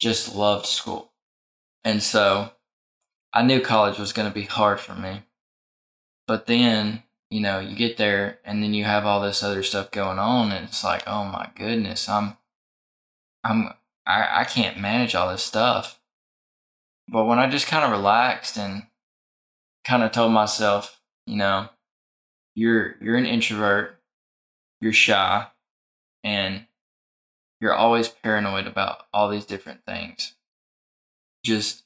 just 0.00 0.34
loved 0.34 0.66
school. 0.66 1.12
And 1.84 2.02
so 2.02 2.52
I 3.32 3.42
knew 3.42 3.60
college 3.60 3.98
was 3.98 4.12
going 4.12 4.28
to 4.28 4.34
be 4.34 4.44
hard 4.44 4.80
for 4.80 4.94
me. 4.94 5.22
But 6.26 6.46
then, 6.46 7.02
you 7.30 7.40
know, 7.40 7.58
you 7.58 7.76
get 7.76 7.96
there 7.96 8.38
and 8.44 8.62
then 8.62 8.74
you 8.74 8.84
have 8.84 9.04
all 9.04 9.20
this 9.20 9.42
other 9.42 9.62
stuff 9.62 9.90
going 9.90 10.18
on 10.18 10.52
and 10.52 10.66
it's 10.66 10.84
like, 10.84 11.02
oh 11.06 11.24
my 11.24 11.50
goodness, 11.54 12.08
I'm, 12.08 12.36
I'm, 13.42 13.70
I, 14.06 14.40
I 14.40 14.44
can't 14.44 14.80
manage 14.80 15.14
all 15.14 15.30
this 15.30 15.42
stuff. 15.42 16.00
But 17.08 17.26
when 17.26 17.38
I 17.38 17.50
just 17.50 17.66
kind 17.66 17.84
of 17.84 17.90
relaxed 17.90 18.56
and 18.56 18.84
kind 19.84 20.02
of 20.02 20.12
told 20.12 20.32
myself, 20.32 21.00
you 21.26 21.36
know, 21.36 21.68
you're 22.54 22.96
you're 23.00 23.16
an 23.16 23.26
introvert, 23.26 24.00
you're 24.80 24.92
shy, 24.92 25.46
and 26.24 26.66
you're 27.60 27.74
always 27.74 28.08
paranoid 28.08 28.66
about 28.66 29.02
all 29.12 29.28
these 29.28 29.46
different 29.46 29.84
things. 29.86 30.34
Just 31.44 31.84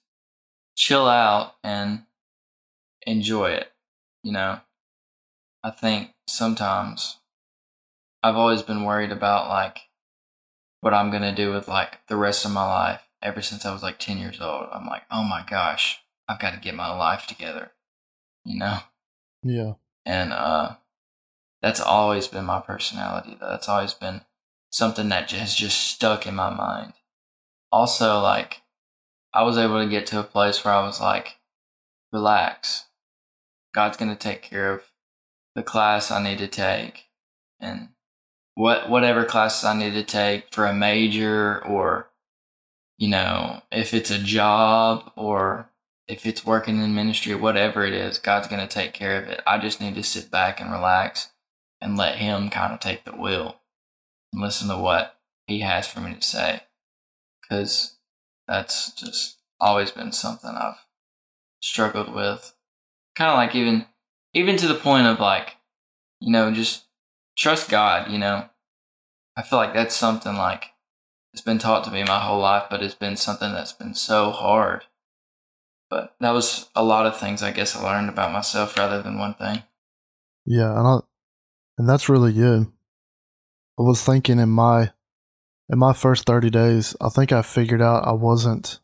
chill 0.75 1.07
out 1.07 1.57
and 1.63 2.05
enjoy 3.07 3.51
it, 3.51 3.73
you 4.23 4.33
know. 4.33 4.61
I 5.63 5.71
think 5.71 6.15
sometimes 6.27 7.19
I've 8.23 8.37
always 8.37 8.63
been 8.63 8.85
worried 8.85 9.13
about 9.13 9.49
like 9.49 9.81
what 10.81 10.95
I'm 10.95 11.11
going 11.11 11.23
to 11.23 11.35
do 11.35 11.53
with 11.53 11.69
like 11.69 12.07
the 12.07 12.17
rest 12.17 12.45
of 12.45 12.53
my 12.53 12.65
life 12.65 13.03
ever 13.21 13.43
since 13.43 13.67
I 13.67 13.73
was 13.73 13.83
like 13.83 13.99
10 13.99 14.19
years 14.19 14.41
old. 14.41 14.69
I'm 14.73 14.87
like, 14.87 15.03
"Oh 15.11 15.25
my 15.25 15.45
gosh, 15.45 16.01
I've 16.29 16.39
got 16.39 16.55
to 16.55 16.61
get 16.61 16.75
my 16.75 16.97
life 16.97 17.27
together." 17.27 17.73
You 18.45 18.59
know? 18.61 18.79
Yeah 19.43 19.75
and 20.09 20.33
uh, 20.33 20.77
that's 21.61 21.81
always 21.81 22.27
been 22.27 22.47
my 22.47 22.61
personality. 22.61 23.37
That's 23.39 23.69
always 23.69 23.93
been 23.93 24.23
something 24.71 25.09
that 25.09 25.31
has 25.31 25.55
just 25.55 25.79
stuck 25.79 26.27
in 26.27 26.35
my 26.35 26.51
mind. 26.51 26.95
Also, 27.71 28.21
like 28.21 28.63
I 29.35 29.43
was 29.43 29.59
able 29.59 29.83
to 29.83 29.89
get 29.89 30.07
to 30.09 30.21
a 30.21 30.25
place 30.25 30.65
where 30.65 30.75
I 30.75 30.87
was 30.87 31.01
like, 31.01 31.37
relax. 32.13 32.87
God's 33.75 33.97
gonna 33.97 34.17
take 34.17 34.43
care 34.43 34.73
of 34.73 34.91
the 35.55 35.63
class 35.63 36.11
I 36.11 36.23
need 36.23 36.39
to 36.39 36.49
take, 36.49 37.07
and 37.61 37.91
what 38.55 38.89
whatever 38.89 39.25
classes 39.25 39.65
I 39.65 39.77
need 39.77 39.93
to 39.93 40.03
take 40.03 40.53
for 40.53 40.67
a 40.67 40.75
major 40.75 41.65
or 41.65 42.09
you 42.99 43.09
know, 43.09 43.63
if 43.71 43.95
it's 43.95 44.11
a 44.11 44.19
job 44.19 45.13
or 45.17 45.71
if 46.09 46.27
it's 46.27 46.45
working 46.45 46.81
in 46.83 46.95
ministry, 46.95 47.35
whatever 47.35 47.85
it 47.85 47.93
is, 47.93 48.19
God's 48.19 48.49
going 48.49 48.67
to 48.67 48.67
take 48.67 48.93
care 48.93 49.23
of 49.23 49.29
it. 49.29 49.41
I 49.47 49.59
just 49.59 49.81
need 49.81 49.95
to 49.95 50.03
sit 50.03 50.31
back 50.31 50.61
and 50.61 50.73
relax 50.73 51.29
and 51.81 51.97
let 51.97 52.17
Him 52.17 52.51
kind 52.51 52.73
of 52.73 52.81
take 52.81 53.05
the 53.05 53.13
wheel 53.13 53.61
and 54.33 54.43
listen 54.43 54.69
to 54.69 54.77
what 54.77 55.17
He 55.47 55.61
has 55.61 55.87
for 55.87 56.01
me 56.01 56.15
to 56.15 56.23
say. 56.23 56.63
Because 57.43 57.97
that's 58.47 58.93
just 58.93 59.39
always 59.61 59.91
been 59.91 60.13
something 60.13 60.51
I've 60.51 60.85
struggled 61.61 62.15
with. 62.15 62.55
Kind 63.17 63.31
of 63.31 63.37
like 63.37 63.55
even, 63.55 63.87
even 64.35 64.57
to 64.59 64.69
the 64.69 64.75
point 64.75 65.07
of 65.07 65.19
like, 65.19 65.57
you 66.21 66.31
know, 66.31 66.53
just 66.53 66.85
trust 67.37 67.71
God, 67.71 68.11
you 68.11 68.19
know. 68.19 68.49
I 69.37 69.43
feel 69.43 69.59
like 69.59 69.73
that's 69.73 69.95
something 69.95 70.35
like 70.35 70.73
it's 71.33 71.43
been 71.43 71.59
taught 71.59 71.85
to 71.85 71.91
me 71.91 72.03
my 72.05 72.21
whole 72.21 72.41
life, 72.41 72.65
but 72.69 72.83
it's 72.83 72.95
been 72.95 73.17
something 73.17 73.53
that's 73.53 73.73
been 73.73 73.95
so 73.95 74.31
hard. 74.31 74.85
But 75.91 76.15
that 76.21 76.33
was 76.33 76.69
a 76.75 76.85
lot 76.85 77.07
of 77.07 77.19
things 77.19 77.43
I 77.43 77.53
guess 77.53 77.77
I 77.77 77.83
learned 77.83 78.09
about 78.09 78.33
myself 78.33 78.77
rather 78.77 79.01
than 79.01 79.19
one 79.19 79.35
thing. 79.35 79.63
Yeah, 80.45 80.77
and 80.77 80.87
I, 80.87 80.99
and 81.79 81.89
that's 81.89 82.09
really 82.09 82.33
good. 82.33 82.67
I 83.79 83.83
was 83.83 84.03
thinking 84.03 84.39
in 84.39 84.49
my 84.51 84.91
in 85.71 85.79
my 85.79 85.93
first 85.93 86.25
30 86.25 86.51
days, 86.51 86.97
I 87.01 87.11
think 87.11 87.31
I 87.31 87.43
figured 87.43 87.83
out 87.83 88.07
I 88.07 88.13
wasn't 88.13 88.81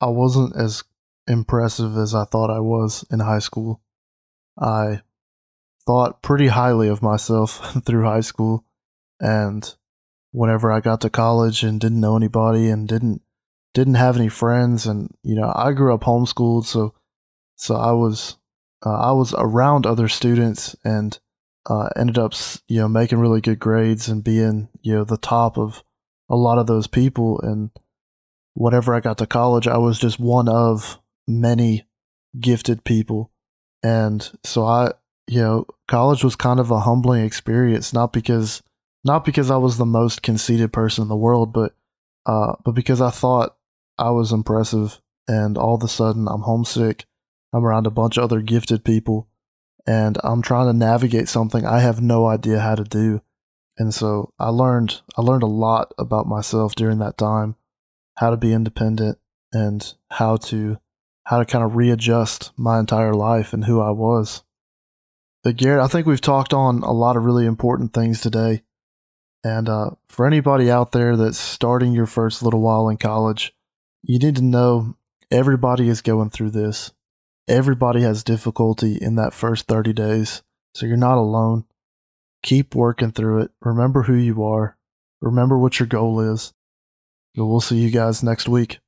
I 0.00 0.06
wasn't 0.06 0.56
as 0.56 0.82
impressive 1.26 1.96
as 1.96 2.14
I 2.14 2.24
thought 2.24 2.50
I 2.50 2.60
was 2.60 3.04
in 3.10 3.20
high 3.20 3.38
school. 3.38 3.80
I 4.58 5.02
thought 5.86 6.22
pretty 6.22 6.48
highly 6.48 6.88
of 6.88 7.02
myself 7.02 7.82
through 7.86 8.04
high 8.04 8.20
school 8.20 8.64
and 9.20 9.74
whenever 10.32 10.72
I 10.72 10.80
got 10.80 11.00
to 11.02 11.10
college 11.10 11.62
and 11.62 11.80
didn't 11.80 12.00
know 12.00 12.16
anybody 12.16 12.68
and 12.68 12.88
didn't 12.88 13.22
didn't 13.74 13.94
have 13.94 14.16
any 14.16 14.28
friends 14.28 14.86
and 14.86 15.14
you 15.22 15.34
know 15.34 15.52
I 15.54 15.72
grew 15.72 15.94
up 15.94 16.02
homeschooled 16.02 16.64
so 16.64 16.94
so 17.56 17.76
I 17.76 17.92
was 17.92 18.36
uh, 18.84 18.92
I 18.92 19.12
was 19.12 19.34
around 19.36 19.86
other 19.86 20.08
students 20.08 20.74
and 20.84 21.18
uh, 21.66 21.88
ended 21.96 22.18
up 22.18 22.34
you 22.68 22.80
know 22.80 22.88
making 22.88 23.18
really 23.18 23.40
good 23.40 23.58
grades 23.58 24.08
and 24.08 24.22
being 24.22 24.68
you 24.82 24.94
know 24.94 25.04
the 25.04 25.16
top 25.16 25.58
of 25.58 25.82
a 26.28 26.36
lot 26.36 26.58
of 26.58 26.66
those 26.66 26.86
people. 26.86 27.40
And 27.40 27.70
whenever 28.54 28.94
I 28.94 29.00
got 29.00 29.18
to 29.18 29.26
college 29.26 29.66
I 29.66 29.78
was 29.78 29.98
just 29.98 30.18
one 30.18 30.48
of 30.48 30.98
many 31.26 31.86
gifted 32.38 32.84
people. 32.84 33.30
And 33.82 34.30
so 34.44 34.64
I 34.64 34.92
you 35.26 35.40
know 35.40 35.66
college 35.88 36.22
was 36.22 36.36
kind 36.36 36.60
of 36.60 36.70
a 36.70 36.80
humbling 36.80 37.24
experience 37.24 37.92
not 37.92 38.12
because 38.12 38.62
not 39.04 39.24
because 39.24 39.50
I 39.50 39.56
was 39.56 39.76
the 39.76 39.86
most 39.86 40.22
conceited 40.22 40.72
person 40.72 41.02
in 41.02 41.08
the 41.08 41.16
world 41.16 41.52
but 41.52 41.74
uh, 42.26 42.54
but 42.64 42.72
because 42.72 43.00
I 43.00 43.10
thought 43.10 43.56
I 43.98 44.10
was 44.10 44.32
impressive. 44.32 45.00
And 45.26 45.56
all 45.56 45.74
of 45.74 45.82
a 45.82 45.88
sudden 45.88 46.28
I'm 46.28 46.42
homesick. 46.42 47.06
I'm 47.52 47.64
around 47.64 47.86
a 47.86 47.90
bunch 47.90 48.18
of 48.18 48.24
other 48.24 48.42
gifted 48.42 48.84
people 48.84 49.28
and 49.86 50.18
I'm 50.24 50.42
trying 50.42 50.66
to 50.66 50.72
navigate 50.72 51.28
something 51.28 51.66
I 51.66 51.80
have 51.80 52.00
no 52.00 52.26
idea 52.26 52.60
how 52.60 52.74
to 52.74 52.84
do. 52.84 53.20
And 53.76 53.92
so 53.92 54.32
I 54.38 54.48
learned 54.48 55.00
I 55.16 55.22
learned 55.22 55.42
a 55.42 55.46
lot 55.46 55.92
about 55.98 56.26
myself 56.26 56.74
during 56.74 56.98
that 56.98 57.18
time, 57.18 57.56
how 58.16 58.30
to 58.30 58.36
be 58.36 58.52
independent 58.52 59.18
and 59.52 59.94
how 60.10 60.36
to 60.36 60.78
how 61.24 61.38
to 61.38 61.44
kind 61.44 61.64
of 61.64 61.74
readjust 61.74 62.52
my 62.56 62.78
entire 62.78 63.14
life 63.14 63.52
and 63.52 63.64
who 63.64 63.80
I 63.80 63.90
was. 63.90 64.42
But 65.42 65.56
Garrett, 65.56 65.84
I 65.84 65.88
think 65.88 66.06
we've 66.06 66.20
talked 66.20 66.54
on 66.54 66.82
a 66.82 66.92
lot 66.92 67.16
of 67.16 67.24
really 67.24 67.46
important 67.46 67.92
things 67.92 68.20
today. 68.20 68.62
And 69.42 69.68
uh, 69.68 69.90
for 70.08 70.26
anybody 70.26 70.70
out 70.70 70.92
there 70.92 71.16
that's 71.16 71.38
starting 71.38 71.92
your 71.92 72.06
first 72.06 72.42
little 72.42 72.62
while 72.62 72.88
in 72.88 72.96
college, 72.96 73.54
you 74.02 74.18
need 74.18 74.36
to 74.36 74.42
know 74.42 74.96
everybody 75.30 75.88
is 75.88 76.00
going 76.00 76.30
through 76.30 76.50
this. 76.50 76.92
Everybody 77.46 78.00
has 78.00 78.24
difficulty 78.24 78.96
in 78.96 79.16
that 79.16 79.34
first 79.34 79.66
30 79.66 79.92
days, 79.92 80.42
so 80.74 80.86
you're 80.86 80.96
not 80.96 81.18
alone. 81.18 81.64
Keep 82.42 82.74
working 82.74 83.12
through 83.12 83.42
it. 83.42 83.50
Remember 83.60 84.04
who 84.04 84.14
you 84.14 84.42
are. 84.42 84.78
Remember 85.20 85.58
what 85.58 85.78
your 85.78 85.86
goal 85.86 86.20
is. 86.20 86.54
And 87.36 87.46
we'll 87.46 87.60
see 87.60 87.76
you 87.76 87.90
guys 87.90 88.22
next 88.22 88.48
week. 88.48 88.78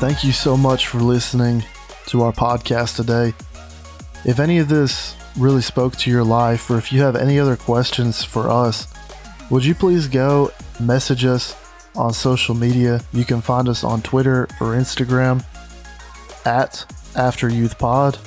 Thank 0.00 0.22
you 0.22 0.32
so 0.32 0.58
much 0.58 0.86
for 0.86 0.98
listening 0.98 1.64
to 2.08 2.20
our 2.24 2.32
podcast 2.32 2.96
today. 2.96 3.32
If 4.26 4.38
any 4.38 4.58
of 4.58 4.68
this 4.68 5.16
really 5.36 5.62
spoke 5.62 5.96
to 5.96 6.10
your 6.10 6.24
life, 6.24 6.70
or 6.70 6.78
if 6.78 6.92
you 6.92 7.00
have 7.02 7.16
any 7.16 7.38
other 7.38 7.56
questions 7.56 8.24
for 8.24 8.50
us, 8.50 8.92
would 9.50 9.64
you 9.64 9.74
please 9.74 10.08
go 10.08 10.52
message 10.80 11.24
us 11.24 11.54
on 11.94 12.12
social 12.12 12.54
media? 12.54 13.00
You 13.12 13.24
can 13.24 13.40
find 13.40 13.68
us 13.68 13.84
on 13.84 14.02
Twitter 14.02 14.44
or 14.60 14.74
Instagram 14.74 15.44
at 16.44 16.84
After 17.16 17.48
Youth 17.48 17.78
Pod 17.78 18.18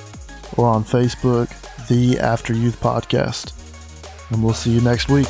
or 0.56 0.68
on 0.68 0.84
Facebook, 0.84 1.48
The 1.88 2.18
After 2.18 2.54
Youth 2.54 2.80
Podcast. 2.80 3.52
And 4.30 4.42
we'll 4.42 4.54
see 4.54 4.70
you 4.70 4.80
next 4.80 5.08
week. 5.08 5.28